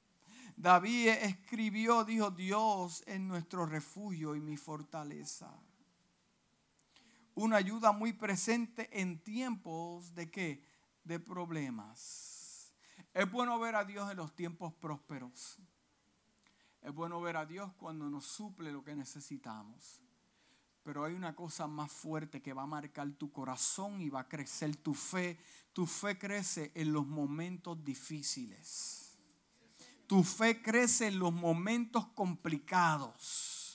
David 0.57 1.09
escribió, 1.09 2.03
dijo, 2.03 2.31
Dios 2.31 3.05
es 3.07 3.21
nuestro 3.21 3.67
refugio 3.67 4.35
y 4.35 4.41
mi 4.41 4.57
fortaleza. 4.57 5.53
Una 7.35 7.59
ayuda 7.59 7.93
muy 7.93 8.15
presente 8.15 8.89
en 8.99 9.23
tiempos 9.23 10.15
de 10.15 10.31
qué? 10.31 10.65
De 11.05 11.21
problemas 11.21 12.36
es 13.13 13.31
bueno 13.31 13.59
ver 13.59 13.77
a 13.77 13.85
Dios 13.85 14.11
en 14.11 14.17
los 14.17 14.35
tiempos 14.35 14.73
prósperos. 14.75 15.59
Es 16.83 16.95
bueno 16.95 17.21
ver 17.21 17.37
a 17.37 17.47
Dios 17.47 17.73
cuando 17.79 18.09
nos 18.09 18.27
suple 18.27 18.71
lo 18.71 18.85
que 18.85 18.95
necesitamos. 18.95 20.01
Pero 20.83 21.05
hay 21.05 21.15
una 21.15 21.35
cosa 21.35 21.67
más 21.67 21.91
fuerte 21.91 22.41
que 22.41 22.53
va 22.53 22.63
a 22.63 22.67
marcar 22.67 23.11
tu 23.13 23.33
corazón 23.33 24.01
y 24.01 24.09
va 24.09 24.21
a 24.21 24.29
crecer 24.29 24.77
tu 24.77 24.95
fe. 24.95 25.39
Tu 25.73 25.85
fe 25.85 26.17
crece 26.17 26.71
en 26.75 26.93
los 26.93 27.07
momentos 27.07 27.83
difíciles. 27.83 29.19
Tu 30.07 30.23
fe 30.23 30.63
crece 30.63 31.09
en 31.09 31.19
los 31.19 31.33
momentos 31.33 32.07
complicados. 32.09 33.66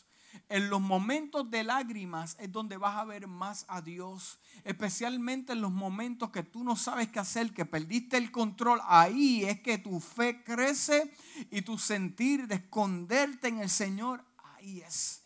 En 0.50 0.70
los 0.70 0.82
momentos 0.82 1.50
de 1.50 1.64
lágrimas 1.64 2.36
es 2.40 2.52
donde 2.52 2.78
vas 2.78 2.98
a 2.98 3.06
ver 3.06 3.28
más 3.28 3.66
a 3.68 3.82
Dios. 3.82 4.40
Especialmente 4.64 5.54
en 5.54 5.62
los 5.62 5.72
momentos 5.72 6.30
que 6.30 6.44
tú 6.44 6.64
no 6.64 6.76
sabes 6.76 7.10
qué 7.10 7.20
hacer, 7.20 7.54
que 7.54 7.66
perdiste 7.66 8.18
el 8.18 8.32
control. 8.32 8.80
Ahí 8.86 9.46
es 9.46 9.62
que 9.62 9.78
tu 9.78 10.00
fe 10.00 10.44
crece 10.44 11.14
y 11.50 11.62
tu 11.62 11.78
sentir 11.78 12.48
de 12.48 12.56
esconderte 12.56 13.48
en 13.48 13.60
el 13.60 13.70
Señor, 13.70 14.26
ahí 14.56 14.82
es. 14.82 15.24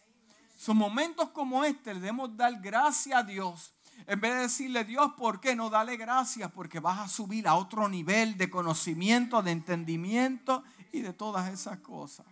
Son 0.55 0.77
momentos 0.77 1.29
como 1.29 1.63
este, 1.63 1.93
le 1.93 1.99
debemos 1.99 2.35
dar 2.35 2.59
gracias 2.61 3.17
a 3.17 3.23
Dios. 3.23 3.73
En 4.07 4.19
vez 4.19 4.33
de 4.33 4.41
decirle, 4.41 4.83
Dios, 4.83 5.13
¿por 5.17 5.39
qué 5.39 5.55
no 5.55 5.69
dale 5.69 5.97
gracias? 5.97 6.51
Porque 6.51 6.79
vas 6.79 6.99
a 6.99 7.07
subir 7.07 7.47
a 7.47 7.55
otro 7.55 7.89
nivel 7.89 8.37
de 8.37 8.49
conocimiento, 8.49 9.41
de 9.41 9.51
entendimiento 9.51 10.63
y 10.91 11.01
de 11.01 11.13
todas 11.13 11.51
esas 11.51 11.79
cosas. 11.79 12.25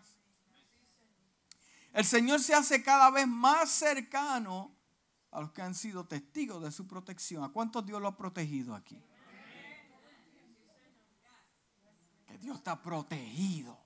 El 1.94 2.06
Señor 2.06 2.42
se 2.42 2.56
hace 2.56 2.82
cada 2.82 3.12
vez 3.12 3.28
más 3.28 3.70
cercano 3.70 4.76
a 5.30 5.42
los 5.42 5.52
que 5.52 5.62
han 5.62 5.76
sido 5.76 6.06
testigos 6.06 6.62
de 6.64 6.72
su 6.72 6.88
protección. 6.88 7.44
¿A 7.44 7.50
cuántos 7.50 7.86
Dios 7.86 8.02
lo 8.02 8.08
ha 8.08 8.18
protegido 8.18 8.74
aquí? 8.74 9.00
Que 12.26 12.38
Dios 12.40 12.58
está 12.58 12.82
protegido. 12.82 13.80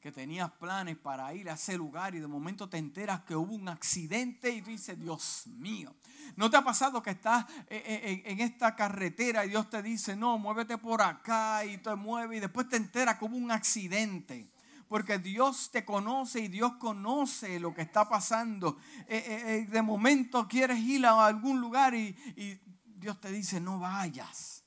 Que 0.00 0.12
tenías 0.12 0.52
planes 0.52 0.96
para 0.98 1.32
ir 1.34 1.50
a 1.50 1.54
ese 1.54 1.76
lugar 1.76 2.14
y 2.14 2.20
de 2.20 2.26
momento 2.26 2.68
te 2.68 2.76
enteras 2.76 3.22
que 3.22 3.34
hubo 3.34 3.54
un 3.54 3.68
accidente 3.68 4.50
y 4.50 4.60
tú 4.60 4.70
dices, 4.70 4.98
Dios 5.00 5.46
mío. 5.46 5.96
¿No 6.36 6.50
te 6.50 6.56
ha 6.56 6.62
pasado 6.62 7.02
que 7.02 7.10
estás 7.10 7.46
eh, 7.68 7.82
eh, 7.84 8.22
en 8.26 8.40
esta 8.40 8.76
carretera 8.76 9.44
y 9.44 9.48
Dios 9.48 9.70
te 9.70 9.82
dice, 9.82 10.14
no, 10.14 10.38
muévete 10.38 10.78
por 10.78 11.02
acá 11.02 11.64
y 11.64 11.78
te 11.78 11.94
mueve 11.96 12.36
y 12.36 12.40
después 12.40 12.68
te 12.68 12.76
enteras 12.76 13.18
que 13.18 13.24
hubo 13.24 13.36
un 13.36 13.50
accidente? 13.50 14.53
Porque 14.88 15.18
Dios 15.18 15.70
te 15.70 15.84
conoce 15.84 16.40
y 16.40 16.48
Dios 16.48 16.74
conoce 16.76 17.58
lo 17.58 17.74
que 17.74 17.82
está 17.82 18.08
pasando. 18.08 18.78
Eh, 19.08 19.16
eh, 19.16 19.42
eh, 19.46 19.66
de 19.66 19.82
momento 19.82 20.46
quieres 20.48 20.78
ir 20.78 21.06
a 21.06 21.26
algún 21.26 21.60
lugar 21.60 21.94
y, 21.94 22.16
y 22.36 22.60
Dios 22.84 23.20
te 23.20 23.30
dice, 23.30 23.60
no 23.60 23.78
vayas. 23.78 24.64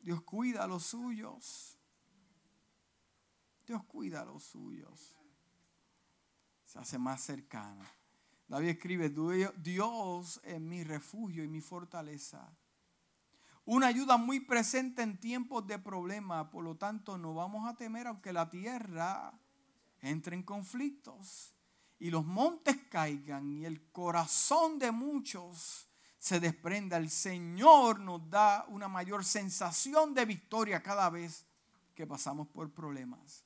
Dios 0.00 0.22
cuida 0.22 0.64
a 0.64 0.66
los 0.66 0.84
suyos. 0.84 1.78
Dios 3.66 3.84
cuida 3.84 4.22
a 4.22 4.24
los 4.24 4.42
suyos. 4.42 5.16
Se 6.64 6.78
hace 6.78 6.98
más 6.98 7.20
cercano. 7.20 7.84
David 8.48 8.70
escribe, 8.70 9.12
Dios 9.58 10.40
es 10.42 10.60
mi 10.60 10.82
refugio 10.82 11.44
y 11.44 11.48
mi 11.48 11.60
fortaleza 11.60 12.52
una 13.72 13.86
ayuda 13.86 14.16
muy 14.16 14.40
presente 14.40 15.00
en 15.02 15.16
tiempos 15.16 15.64
de 15.64 15.78
problema. 15.78 16.50
Por 16.50 16.64
lo 16.64 16.76
tanto, 16.76 17.16
no 17.16 17.34
vamos 17.34 17.68
a 17.68 17.76
temer 17.76 18.08
aunque 18.08 18.32
la 18.32 18.50
tierra 18.50 19.32
entre 20.00 20.34
en 20.34 20.42
conflictos 20.42 21.54
y 22.00 22.10
los 22.10 22.26
montes 22.26 22.76
caigan 22.90 23.48
y 23.52 23.64
el 23.64 23.92
corazón 23.92 24.80
de 24.80 24.90
muchos 24.90 25.88
se 26.18 26.40
desprenda. 26.40 26.96
El 26.96 27.10
Señor 27.10 28.00
nos 28.00 28.28
da 28.28 28.64
una 28.70 28.88
mayor 28.88 29.24
sensación 29.24 30.14
de 30.14 30.24
victoria 30.24 30.82
cada 30.82 31.08
vez 31.08 31.46
que 31.94 32.08
pasamos 32.08 32.48
por 32.48 32.72
problemas. 32.72 33.44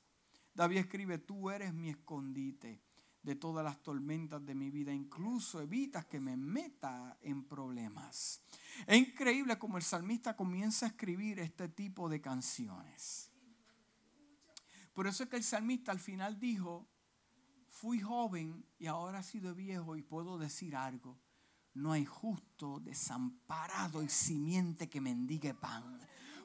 David 0.55 0.77
escribe, 0.77 1.19
tú 1.19 1.51
eres 1.51 1.71
mi 1.71 1.89
escondite 1.89 2.81
de 3.25 3.35
todas 3.35 3.65
las 3.65 3.81
tormentas 3.81 4.45
de 4.45 4.53
mi 4.53 4.69
vida. 4.69 4.93
Incluso 4.93 5.59
evitas 5.59 6.05
que 6.05 6.19
me 6.19 6.37
meta 6.37 7.17
en 7.21 7.43
problemas. 7.43 8.41
Es 8.85 8.97
increíble 8.97 9.57
como 9.57 9.77
el 9.77 9.83
salmista 9.83 10.35
comienza 10.35 10.85
a 10.85 10.89
escribir 10.89 11.39
este 11.39 11.67
tipo 11.67 12.07
de 12.07 12.21
canciones. 12.21 13.31
Por 14.93 15.07
eso 15.07 15.23
es 15.23 15.29
que 15.29 15.37
el 15.37 15.43
salmista 15.43 15.91
al 15.91 15.99
final 15.99 16.39
dijo, 16.39 16.87
fui 17.67 17.99
joven 17.99 18.63
y 18.77 18.85
ahora 18.85 19.19
he 19.19 19.23
sido 19.23 19.55
viejo 19.55 19.97
y 19.97 20.03
puedo 20.03 20.37
decir 20.37 20.75
algo. 20.75 21.19
No 21.73 21.91
hay 21.91 22.05
justo, 22.05 22.79
desamparado 22.79 24.01
y 24.03 24.07
simiente 24.07 24.87
que 24.87 25.01
mendigue 25.01 25.53
pan. 25.53 25.99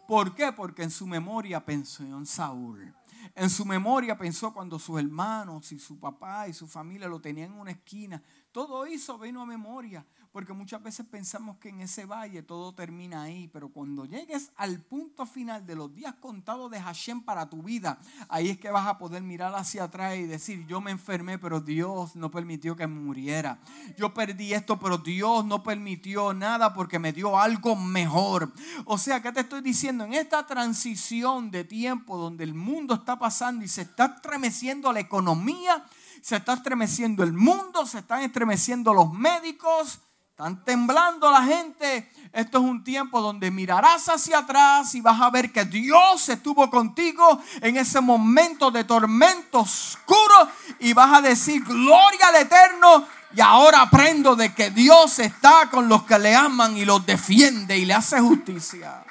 ¿Por 0.09 0.35
qué? 0.35 0.51
Porque 0.51 0.83
en 0.83 0.91
su 0.91 1.07
memoria 1.07 1.65
pensó 1.65 2.03
en 2.03 2.27
Saúl 2.27 2.93
En 3.35 3.51
su 3.51 3.65
memoria 3.65 4.17
pensó 4.17 4.53
cuando 4.53 4.79
sus 4.79 4.99
hermanos 4.99 5.73
y 5.73 5.79
su 5.79 5.99
papá 5.99 6.49
y 6.49 6.53
su 6.53 6.67
familia 6.67 7.09
lo 7.09 7.21
tenían 7.21 7.53
en 7.53 7.59
una 7.59 7.71
esquina. 7.71 8.23
Todo 8.53 8.85
eso 8.85 9.17
vino 9.17 9.41
a 9.41 9.47
memoria, 9.47 10.05
porque 10.33 10.53
muchas 10.53 10.83
veces 10.83 11.07
pensamos 11.07 11.59
que 11.59 11.69
en 11.69 11.83
ese 11.83 12.05
valle 12.05 12.43
todo 12.43 12.75
termina 12.75 13.23
ahí, 13.23 13.47
pero 13.47 13.69
cuando 13.69 14.05
llegues 14.05 14.51
al 14.57 14.81
punto 14.81 15.25
final 15.25 15.65
de 15.65 15.77
los 15.77 15.95
días 15.95 16.17
contados 16.17 16.69
de 16.71 16.81
Hashem 16.81 17.23
para 17.23 17.49
tu 17.49 17.63
vida, 17.63 18.01
ahí 18.29 18.49
es 18.49 18.59
que 18.59 18.71
vas 18.71 18.89
a 18.89 18.99
poder 18.99 19.23
mirar 19.23 19.55
hacia 19.55 19.85
atrás 19.85 20.17
y 20.17 20.25
decir, 20.25 20.67
yo 20.67 20.81
me 20.81 20.91
enfermé, 20.91 21.39
pero 21.39 21.61
Dios 21.61 22.17
no 22.17 22.33
permitió 22.33 22.75
que 22.75 22.89
muriera. 22.89 23.61
Yo 23.97 24.13
perdí 24.13 24.53
esto, 24.53 24.81
pero 24.81 24.99
Dios 24.99 25.45
no 25.45 25.63
permitió 25.63 26.35
nada 26.35 26.75
porque 26.75 26.99
me 26.99 27.13
dio 27.13 27.39
algo 27.39 27.77
mejor. 27.77 28.53
O 28.85 28.99
sea, 28.99 29.23
¿qué 29.23 29.31
te 29.31 29.41
estoy 29.41 29.61
diciendo? 29.61 30.05
En 30.05 30.15
esta 30.15 30.45
transición 30.45 31.53
de 31.53 31.63
tiempo 31.63 32.17
donde 32.17 32.43
el 32.43 32.55
mundo 32.55 32.95
está 32.95 33.10
pasando 33.19 33.65
y 33.65 33.69
se 33.69 33.83
está 33.83 34.07
estremeciendo 34.17 34.93
la 34.93 35.01
economía, 35.01 35.85
se 36.23 36.37
está 36.37 36.55
estremeciendo 36.55 37.23
el 37.23 37.33
mundo, 37.33 37.87
se 37.87 37.99
están 37.99 38.23
estremeciendo 38.23 38.93
los 38.93 39.13
médicos, 39.13 40.01
están 40.31 40.65
temblando 40.65 41.31
la 41.31 41.43
gente. 41.43 42.11
Esto 42.33 42.59
es 42.59 42.65
un 42.65 42.83
tiempo 42.83 43.21
donde 43.21 43.51
mirarás 43.51 44.09
hacia 44.09 44.39
atrás 44.39 44.95
y 44.95 45.03
vas 45.03 45.21
a 45.21 45.29
ver 45.29 45.53
que 45.53 45.67
Dios 45.67 46.29
estuvo 46.31 46.71
contigo 46.71 47.41
en 47.61 47.77
ese 47.77 48.01
momento 48.01 48.71
de 48.71 48.85
tormento 48.85 49.61
oscuro 49.61 50.49
y 50.79 50.95
vas 50.95 51.19
a 51.19 51.21
decir, 51.21 51.63
gloria 51.63 52.29
al 52.29 52.37
eterno. 52.37 53.07
Y 53.35 53.41
ahora 53.43 53.83
aprendo 53.83 54.35
de 54.35 54.55
que 54.55 54.71
Dios 54.71 55.19
está 55.19 55.69
con 55.71 55.89
los 55.89 56.05
que 56.05 56.19
le 56.19 56.35
aman 56.35 56.77
y 56.77 56.85
los 56.85 57.05
defiende 57.05 57.77
y 57.77 57.85
le 57.85 57.93
hace 57.93 58.19
justicia. 58.19 59.05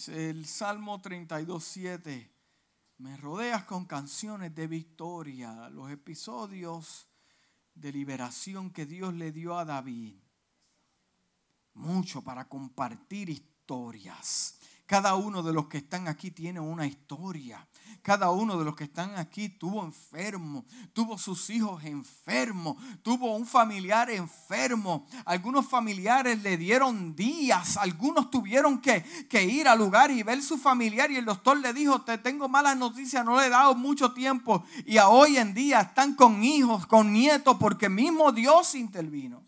Dice 0.00 0.30
el 0.30 0.46
Salmo 0.46 0.98
32, 0.98 1.62
7. 1.62 2.30
Me 2.96 3.18
rodeas 3.18 3.64
con 3.64 3.84
canciones 3.84 4.54
de 4.54 4.66
victoria, 4.66 5.68
los 5.68 5.90
episodios 5.90 7.06
de 7.74 7.92
liberación 7.92 8.70
que 8.70 8.86
Dios 8.86 9.12
le 9.12 9.30
dio 9.30 9.58
a 9.58 9.66
David. 9.66 10.14
Mucho 11.74 12.22
para 12.22 12.48
compartir 12.48 13.28
historias. 13.28 14.58
Cada 14.90 15.14
uno 15.14 15.44
de 15.44 15.52
los 15.52 15.68
que 15.68 15.78
están 15.78 16.08
aquí 16.08 16.32
tiene 16.32 16.58
una 16.58 16.84
historia. 16.84 17.64
Cada 18.02 18.32
uno 18.32 18.58
de 18.58 18.64
los 18.64 18.74
que 18.74 18.82
están 18.82 19.16
aquí 19.18 19.48
tuvo 19.48 19.84
enfermo, 19.84 20.64
tuvo 20.92 21.16
sus 21.16 21.48
hijos 21.48 21.84
enfermos, 21.84 22.76
tuvo 23.00 23.36
un 23.36 23.46
familiar 23.46 24.10
enfermo. 24.10 25.06
Algunos 25.26 25.68
familiares 25.68 26.42
le 26.42 26.56
dieron 26.56 27.14
días, 27.14 27.76
algunos 27.76 28.32
tuvieron 28.32 28.80
que, 28.80 29.04
ir 29.44 29.68
al 29.68 29.78
lugar 29.78 30.10
y 30.10 30.24
ver 30.24 30.42
su 30.42 30.58
familiar 30.58 31.08
y 31.12 31.18
el 31.18 31.24
doctor 31.24 31.56
le 31.60 31.72
dijo, 31.72 32.02
te 32.02 32.18
tengo 32.18 32.48
malas 32.48 32.76
noticias, 32.76 33.24
no 33.24 33.38
le 33.38 33.46
he 33.46 33.50
dado 33.50 33.76
mucho 33.76 34.12
tiempo. 34.12 34.64
Y 34.86 34.96
a 34.96 35.08
hoy 35.08 35.36
en 35.36 35.54
día 35.54 35.82
están 35.82 36.16
con 36.16 36.42
hijos, 36.42 36.88
con 36.88 37.12
nietos, 37.12 37.58
porque 37.60 37.88
mismo 37.88 38.32
Dios 38.32 38.74
intervino. 38.74 39.44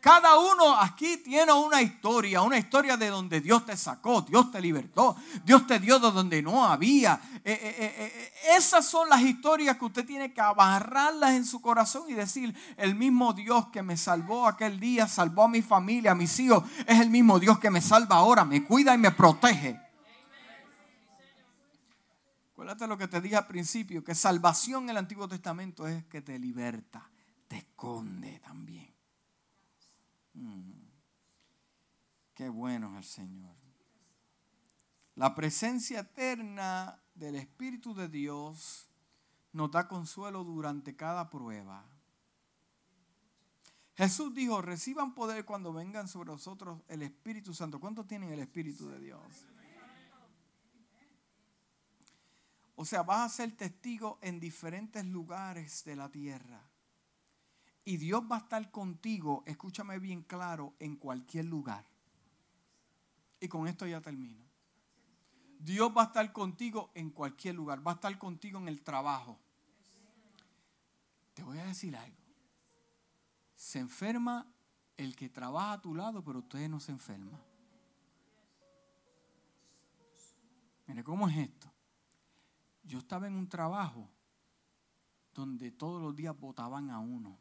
Cada 0.00 0.38
uno 0.38 0.74
aquí 0.80 1.18
tiene 1.18 1.52
una 1.52 1.82
historia, 1.82 2.40
una 2.40 2.56
historia 2.56 2.96
de 2.96 3.08
donde 3.08 3.42
Dios 3.42 3.66
te 3.66 3.76
sacó, 3.76 4.22
Dios 4.22 4.50
te 4.50 4.58
libertó, 4.58 5.14
Dios 5.44 5.66
te 5.66 5.78
dio 5.78 5.98
de 5.98 6.10
donde 6.10 6.40
no 6.40 6.64
había. 6.64 7.20
Eh, 7.44 7.52
eh, 7.52 7.94
eh, 7.98 8.32
esas 8.56 8.86
son 8.86 9.10
las 9.10 9.20
historias 9.20 9.76
que 9.76 9.84
usted 9.84 10.06
tiene 10.06 10.32
que 10.32 10.40
abarrarlas 10.40 11.32
en 11.32 11.44
su 11.44 11.60
corazón 11.60 12.04
y 12.08 12.14
decir, 12.14 12.56
el 12.78 12.94
mismo 12.94 13.34
Dios 13.34 13.66
que 13.68 13.82
me 13.82 13.98
salvó 13.98 14.48
aquel 14.48 14.80
día, 14.80 15.06
salvó 15.06 15.44
a 15.44 15.48
mi 15.48 15.60
familia, 15.60 16.12
a 16.12 16.14
mis 16.14 16.40
hijos, 16.40 16.64
es 16.86 16.98
el 16.98 17.10
mismo 17.10 17.38
Dios 17.38 17.58
que 17.58 17.70
me 17.70 17.82
salva 17.82 18.16
ahora, 18.16 18.46
me 18.46 18.64
cuida 18.64 18.94
y 18.94 18.98
me 18.98 19.10
protege. 19.10 19.78
Acuérdate 22.52 22.86
lo 22.86 22.96
que 22.96 23.08
te 23.08 23.20
dije 23.20 23.36
al 23.36 23.46
principio, 23.46 24.02
que 24.02 24.14
salvación 24.14 24.84
en 24.84 24.90
el 24.90 24.96
Antiguo 24.96 25.28
Testamento 25.28 25.86
es 25.86 26.06
que 26.06 26.22
te 26.22 26.38
liberta, 26.38 27.10
te 27.48 27.58
esconde 27.58 28.38
también. 28.40 28.90
Mm. 30.34 30.72
Qué 32.40 32.48
bueno 32.48 32.98
es 32.98 33.04
el 33.04 33.26
Señor. 33.26 33.54
La 35.14 35.34
presencia 35.34 36.00
eterna 36.00 36.98
del 37.14 37.34
Espíritu 37.34 37.94
de 37.94 38.08
Dios 38.08 38.88
nos 39.52 39.70
da 39.70 39.86
consuelo 39.86 40.42
durante 40.42 40.96
cada 40.96 41.28
prueba. 41.28 41.84
Jesús 43.94 44.32
dijo, 44.32 44.62
reciban 44.62 45.14
poder 45.14 45.44
cuando 45.44 45.74
vengan 45.74 46.08
sobre 46.08 46.30
nosotros 46.30 46.80
el 46.88 47.02
Espíritu 47.02 47.52
Santo. 47.52 47.78
¿Cuántos 47.78 48.06
tienen 48.06 48.32
el 48.32 48.40
Espíritu 48.40 48.88
de 48.88 49.00
Dios? 49.00 49.20
O 52.74 52.86
sea, 52.86 53.02
vas 53.02 53.20
a 53.20 53.36
ser 53.36 53.54
testigo 53.54 54.18
en 54.22 54.40
diferentes 54.40 55.04
lugares 55.04 55.84
de 55.84 55.94
la 55.94 56.10
tierra. 56.10 56.66
Y 57.84 57.98
Dios 57.98 58.22
va 58.22 58.36
a 58.36 58.40
estar 58.40 58.70
contigo, 58.70 59.44
escúchame 59.44 59.98
bien 59.98 60.22
claro, 60.22 60.74
en 60.78 60.96
cualquier 60.96 61.44
lugar. 61.44 61.89
Y 63.40 63.48
con 63.48 63.66
esto 63.66 63.86
ya 63.86 64.00
termino. 64.00 64.44
Dios 65.58 65.92
va 65.96 66.02
a 66.02 66.06
estar 66.06 66.32
contigo 66.32 66.90
en 66.94 67.10
cualquier 67.10 67.54
lugar. 67.54 67.86
Va 67.86 67.92
a 67.92 67.94
estar 67.94 68.16
contigo 68.18 68.58
en 68.58 68.68
el 68.68 68.82
trabajo. 68.82 69.38
Te 71.34 71.42
voy 71.42 71.58
a 71.58 71.64
decir 71.64 71.96
algo. 71.96 72.16
Se 73.54 73.78
enferma 73.78 74.46
el 74.96 75.16
que 75.16 75.28
trabaja 75.28 75.72
a 75.72 75.80
tu 75.80 75.94
lado, 75.94 76.22
pero 76.22 76.40
usted 76.40 76.68
no 76.68 76.80
se 76.80 76.92
enferma. 76.92 77.40
Mire, 80.86 81.04
¿cómo 81.04 81.28
es 81.28 81.36
esto? 81.36 81.72
Yo 82.82 82.98
estaba 82.98 83.26
en 83.26 83.34
un 83.34 83.48
trabajo 83.48 84.10
donde 85.32 85.70
todos 85.70 86.02
los 86.02 86.16
días 86.16 86.38
votaban 86.38 86.90
a 86.90 86.98
uno. 86.98 87.38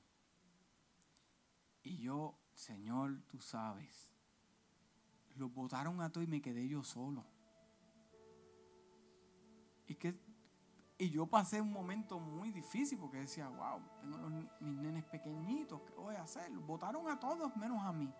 Y 1.81 1.97
yo, 1.97 2.37
Señor, 2.53 3.21
tú 3.27 3.41
sabes, 3.41 4.08
los 5.39 5.53
botaron 5.53 6.01
a 6.01 6.11
todos 6.11 6.27
y 6.27 6.29
me 6.29 6.41
quedé 6.41 6.67
yo 6.67 6.83
solo. 6.83 7.23
Y, 9.87 9.95
que, 9.95 10.13
y 10.97 11.09
yo 11.09 11.25
pasé 11.25 11.61
un 11.61 11.71
momento 11.71 12.19
muy 12.19 12.51
difícil 12.51 12.99
porque 12.99 13.17
decía, 13.17 13.47
wow, 13.47 13.81
tengo 14.01 14.29
mis 14.59 14.77
nenes 14.77 15.05
pequeñitos, 15.05 15.81
¿qué 15.81 15.95
voy 15.95 16.15
a 16.15 16.23
hacer? 16.23 16.51
Los 16.51 16.65
botaron 16.65 17.09
a 17.09 17.19
todos 17.19 17.55
menos 17.55 17.81
a 17.81 17.93
mí. 17.93 18.13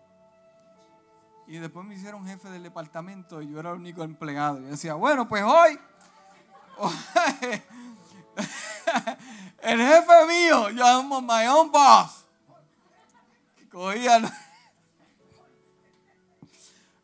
Y 1.46 1.58
después 1.58 1.84
me 1.84 1.94
hicieron 1.94 2.26
jefe 2.26 2.48
del 2.48 2.62
departamento 2.62 3.42
y 3.42 3.50
yo 3.50 3.60
era 3.60 3.70
el 3.70 3.76
único 3.76 4.02
empleado. 4.02 4.58
Y 4.60 4.64
decía, 4.64 4.94
bueno, 4.94 5.28
pues 5.28 5.42
hoy, 5.44 5.78
el 9.62 9.78
jefe 9.78 10.26
mío, 10.26 10.70
yo 10.70 10.86
amo 10.86 11.20
my 11.20 11.46
own 11.48 11.70
boss. 11.70 12.24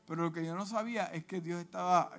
Pero 0.06 0.22
lo 0.22 0.32
que 0.32 0.44
yo 0.44 0.54
no 0.54 0.64
sabía 0.66 1.06
es 1.06 1.24
que 1.24 1.40
Dios 1.40 1.60
estaba 1.60 2.12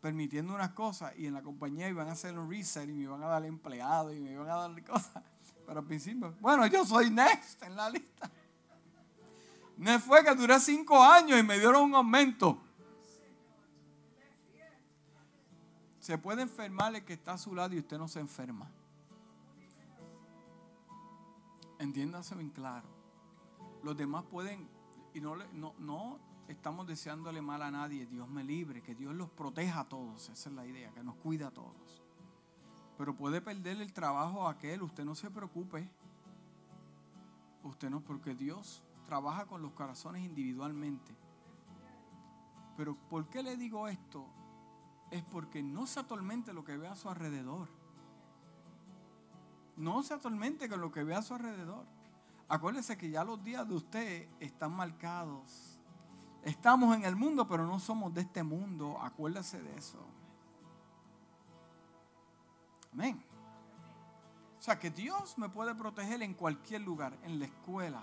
permitiendo 0.00 0.54
unas 0.54 0.70
cosas 0.70 1.12
y 1.16 1.26
en 1.26 1.34
la 1.34 1.42
compañía 1.42 1.88
iban 1.88 2.08
a 2.08 2.12
hacer 2.12 2.38
un 2.38 2.50
reset 2.50 2.88
y 2.88 2.92
me 2.92 3.02
iban 3.02 3.22
a 3.22 3.26
dar 3.26 3.44
empleado 3.44 4.12
y 4.12 4.20
me 4.20 4.32
iban 4.32 4.48
a 4.48 4.56
dar 4.56 4.84
cosas. 4.84 5.22
Pero 5.66 5.80
al 5.80 5.86
principio, 5.86 6.34
bueno, 6.40 6.66
yo 6.66 6.84
soy 6.84 7.10
next 7.10 7.62
en 7.62 7.76
la 7.76 7.90
lista. 7.90 8.30
No 9.76 9.98
fue 9.98 10.24
que 10.24 10.34
duré 10.34 10.58
cinco 10.60 11.02
años 11.02 11.38
y 11.38 11.42
me 11.42 11.58
dieron 11.58 11.82
un 11.82 11.94
aumento. 11.94 12.58
Se 16.00 16.16
puede 16.18 16.42
enfermar 16.42 16.94
el 16.94 17.04
que 17.04 17.14
está 17.14 17.32
a 17.32 17.38
su 17.38 17.54
lado 17.54 17.74
y 17.74 17.78
usted 17.78 17.98
no 17.98 18.08
se 18.08 18.20
enferma. 18.20 18.70
Entiéndase 21.78 22.34
bien 22.34 22.50
claro 22.50 22.94
los 23.84 23.96
demás 23.96 24.24
pueden, 24.24 24.66
y 25.12 25.20
no, 25.20 25.36
no, 25.52 25.74
no 25.78 26.18
estamos 26.48 26.86
deseándole 26.86 27.40
mal 27.40 27.62
a 27.62 27.70
nadie, 27.70 28.06
Dios 28.06 28.28
me 28.28 28.44
libre, 28.44 28.82
que 28.82 28.94
Dios 28.94 29.14
los 29.14 29.30
proteja 29.30 29.80
a 29.80 29.88
todos, 29.88 30.28
esa 30.28 30.48
es 30.48 30.54
la 30.54 30.66
idea, 30.66 30.92
que 30.92 31.02
nos 31.02 31.16
cuida 31.16 31.48
a 31.48 31.50
todos. 31.50 32.02
Pero 32.96 33.16
puede 33.16 33.40
perder 33.40 33.80
el 33.80 33.92
trabajo 33.92 34.46
a 34.46 34.52
aquel, 34.52 34.82
usted 34.82 35.04
no 35.04 35.14
se 35.14 35.30
preocupe. 35.30 35.88
Usted 37.64 37.88
no, 37.88 38.00
porque 38.00 38.34
Dios 38.34 38.84
trabaja 39.06 39.46
con 39.46 39.62
los 39.62 39.72
corazones 39.72 40.22
individualmente. 40.22 41.16
Pero 42.76 42.94
¿por 43.08 43.28
qué 43.28 43.42
le 43.42 43.56
digo 43.56 43.88
esto? 43.88 44.26
Es 45.10 45.22
porque 45.24 45.62
no 45.62 45.86
se 45.86 46.00
atormente 46.00 46.52
lo 46.52 46.64
que 46.64 46.76
ve 46.76 46.88
a 46.88 46.94
su 46.94 47.08
alrededor. 47.08 47.68
No 49.76 50.02
se 50.02 50.14
atormente 50.14 50.68
con 50.68 50.80
lo 50.80 50.92
que 50.92 51.04
ve 51.04 51.14
a 51.14 51.22
su 51.22 51.34
alrededor. 51.34 51.86
Acuérdese 52.48 52.96
que 52.96 53.10
ya 53.10 53.24
los 53.24 53.42
días 53.42 53.66
de 53.66 53.74
usted 53.74 54.28
están 54.40 54.72
marcados. 54.72 55.73
Estamos 56.44 56.94
en 56.94 57.04
el 57.04 57.16
mundo, 57.16 57.48
pero 57.48 57.66
no 57.66 57.80
somos 57.80 58.12
de 58.12 58.20
este 58.20 58.42
mundo. 58.42 58.98
Acuérdese 59.00 59.62
de 59.62 59.74
eso. 59.76 59.98
Amén. 62.92 63.22
O 64.58 64.62
sea 64.62 64.78
que 64.78 64.90
Dios 64.90 65.36
me 65.36 65.48
puede 65.48 65.74
proteger 65.74 66.22
en 66.22 66.34
cualquier 66.34 66.82
lugar, 66.82 67.18
en 67.24 67.38
la 67.38 67.46
escuela, 67.46 68.02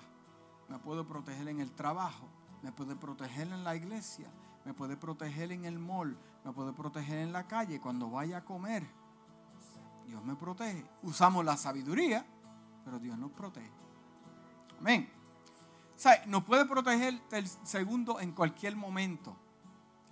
me 0.69 0.77
puede 0.79 1.03
proteger 1.03 1.47
en 1.47 1.59
el 1.59 1.71
trabajo, 1.71 2.27
me 2.61 2.71
puede 2.71 2.95
proteger 2.95 3.47
en 3.47 3.63
la 3.63 3.75
iglesia, 3.75 4.27
me 4.65 4.73
puede 4.73 4.95
proteger 4.95 5.51
en 5.51 5.65
el 5.65 5.79
mall, 5.79 6.17
me 6.43 6.51
puede 6.51 6.73
proteger 6.73 7.19
en 7.19 7.33
la 7.33 7.47
calle 7.47 7.79
cuando 7.79 8.09
vaya 8.09 8.37
a 8.37 8.45
comer. 8.45 8.85
Dios 10.05 10.23
me 10.23 10.35
protege. 10.35 10.85
Usamos 11.03 11.45
la 11.45 11.57
sabiduría, 11.57 12.25
pero 12.83 12.99
Dios 12.99 13.17
nos 13.17 13.31
protege. 13.31 13.71
Amén. 14.79 15.20
Sea, 16.01 16.25
nos 16.25 16.43
puede 16.45 16.65
proteger 16.65 17.21
el 17.29 17.47
segundo 17.47 18.19
en 18.19 18.31
cualquier 18.31 18.75
momento. 18.75 19.37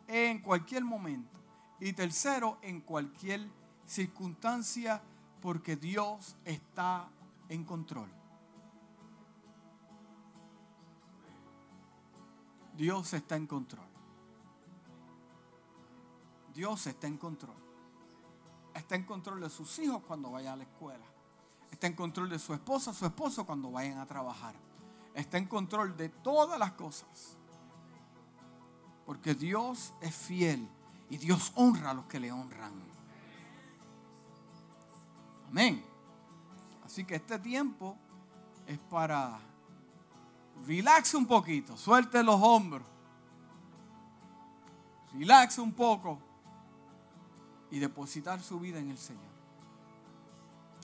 En 0.05 0.39
cualquier 0.39 0.85
momento. 0.85 1.39
Y 1.79 1.93
tercero, 1.93 2.59
en 2.61 2.81
cualquier 2.81 3.49
circunstancia, 3.87 5.01
porque 5.41 5.75
Dios 5.77 6.35
está 6.45 7.09
en 7.47 7.63
control. 7.63 8.07
Dios 12.77 13.11
está 13.13 13.35
en 13.35 13.47
control. 13.47 13.87
Dios 16.53 16.85
está 16.85 17.07
en 17.07 17.17
control. 17.17 17.57
Está 18.75 18.93
en 18.93 19.05
control 19.05 19.41
de 19.41 19.49
sus 19.49 19.79
hijos 19.79 20.03
cuando 20.07 20.29
vayan 20.29 20.53
a 20.53 20.57
la 20.57 20.63
escuela. 20.65 21.05
Está 21.71 21.87
en 21.87 21.95
control 21.95 22.29
de 22.29 22.37
su 22.37 22.53
esposa, 22.53 22.93
su 22.93 23.07
esposo 23.07 23.43
cuando 23.43 23.71
vayan 23.71 23.97
a 23.97 24.05
trabajar. 24.05 24.68
Está 25.20 25.38
en 25.38 25.47
control 25.47 25.97
de 25.97 26.07
todas 26.07 26.57
las 26.57 26.72
cosas. 26.72 27.38
Porque 29.05 29.36
Dios 29.36 29.93
es 29.99 30.15
fiel 30.15 30.65
y 31.09 31.17
Dios 31.17 31.51
honra 31.55 31.91
a 31.91 31.93
los 31.93 32.05
que 32.05 32.22
le 32.22 32.32
honran. 32.32 32.72
Amén. 35.49 35.84
Así 36.86 37.03
que 37.03 37.15
este 37.15 37.38
tiempo 37.38 37.97
es 38.65 38.80
para 38.80 39.39
relax 40.65 41.13
un 41.13 41.26
poquito, 41.26 41.76
suelte 41.76 42.24
los 42.24 42.39
hombros, 42.41 42.88
relax 45.13 45.57
un 45.57 45.74
poco 45.74 46.20
y 47.72 47.80
depositar 47.80 48.41
su 48.41 48.59
vida 48.59 48.80
en 48.80 48.89
el 48.89 48.97
Señor. 48.97 49.24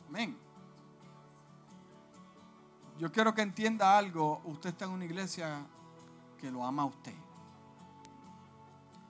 Amén. 0.10 0.45
Yo 2.98 3.12
quiero 3.12 3.34
que 3.34 3.41
entienda 3.41 3.98
algo. 3.98 4.41
Usted 4.46 4.70
está 4.70 4.86
en 4.86 4.91
una 4.91 5.06
iglesia 5.06 5.66
que 6.39 6.50
lo 6.50 6.64
ama 6.66 6.84
a 6.84 6.86
usted. 6.86 7.14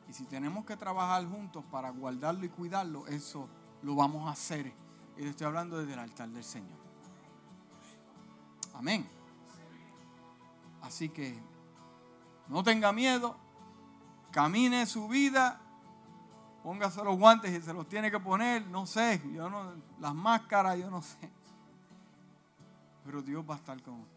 Y 0.07 0.13
si 0.13 0.25
tenemos 0.25 0.65
que 0.65 0.77
trabajar 0.77 1.27
juntos 1.27 1.63
para 1.71 1.89
guardarlo 1.89 2.45
y 2.45 2.49
cuidarlo, 2.49 3.07
eso 3.07 3.47
lo 3.81 3.95
vamos 3.95 4.27
a 4.27 4.31
hacer. 4.31 4.71
Y 5.17 5.21
le 5.21 5.29
estoy 5.29 5.47
hablando 5.47 5.77
desde 5.77 5.93
el 5.93 5.99
altar 5.99 6.29
del 6.29 6.43
Señor. 6.43 6.77
Amén. 8.73 9.07
Así 10.81 11.09
que 11.09 11.39
no 12.47 12.63
tenga 12.63 12.91
miedo, 12.91 13.35
camine 14.31 14.85
su 14.85 15.07
vida, 15.07 15.59
póngase 16.63 17.03
los 17.03 17.17
guantes 17.17 17.51
y 17.51 17.61
se 17.61 17.73
los 17.73 17.87
tiene 17.87 18.11
que 18.11 18.19
poner, 18.19 18.67
no 18.67 18.85
sé, 18.85 19.21
yo 19.33 19.49
no, 19.49 19.73
las 19.99 20.13
máscaras, 20.13 20.77
yo 20.77 20.91
no 20.91 21.01
sé. 21.01 21.31
Pero 23.05 23.21
Dios 23.21 23.45
va 23.47 23.53
a 23.53 23.57
estar 23.57 23.81
con 23.83 23.93
usted. 24.01 24.14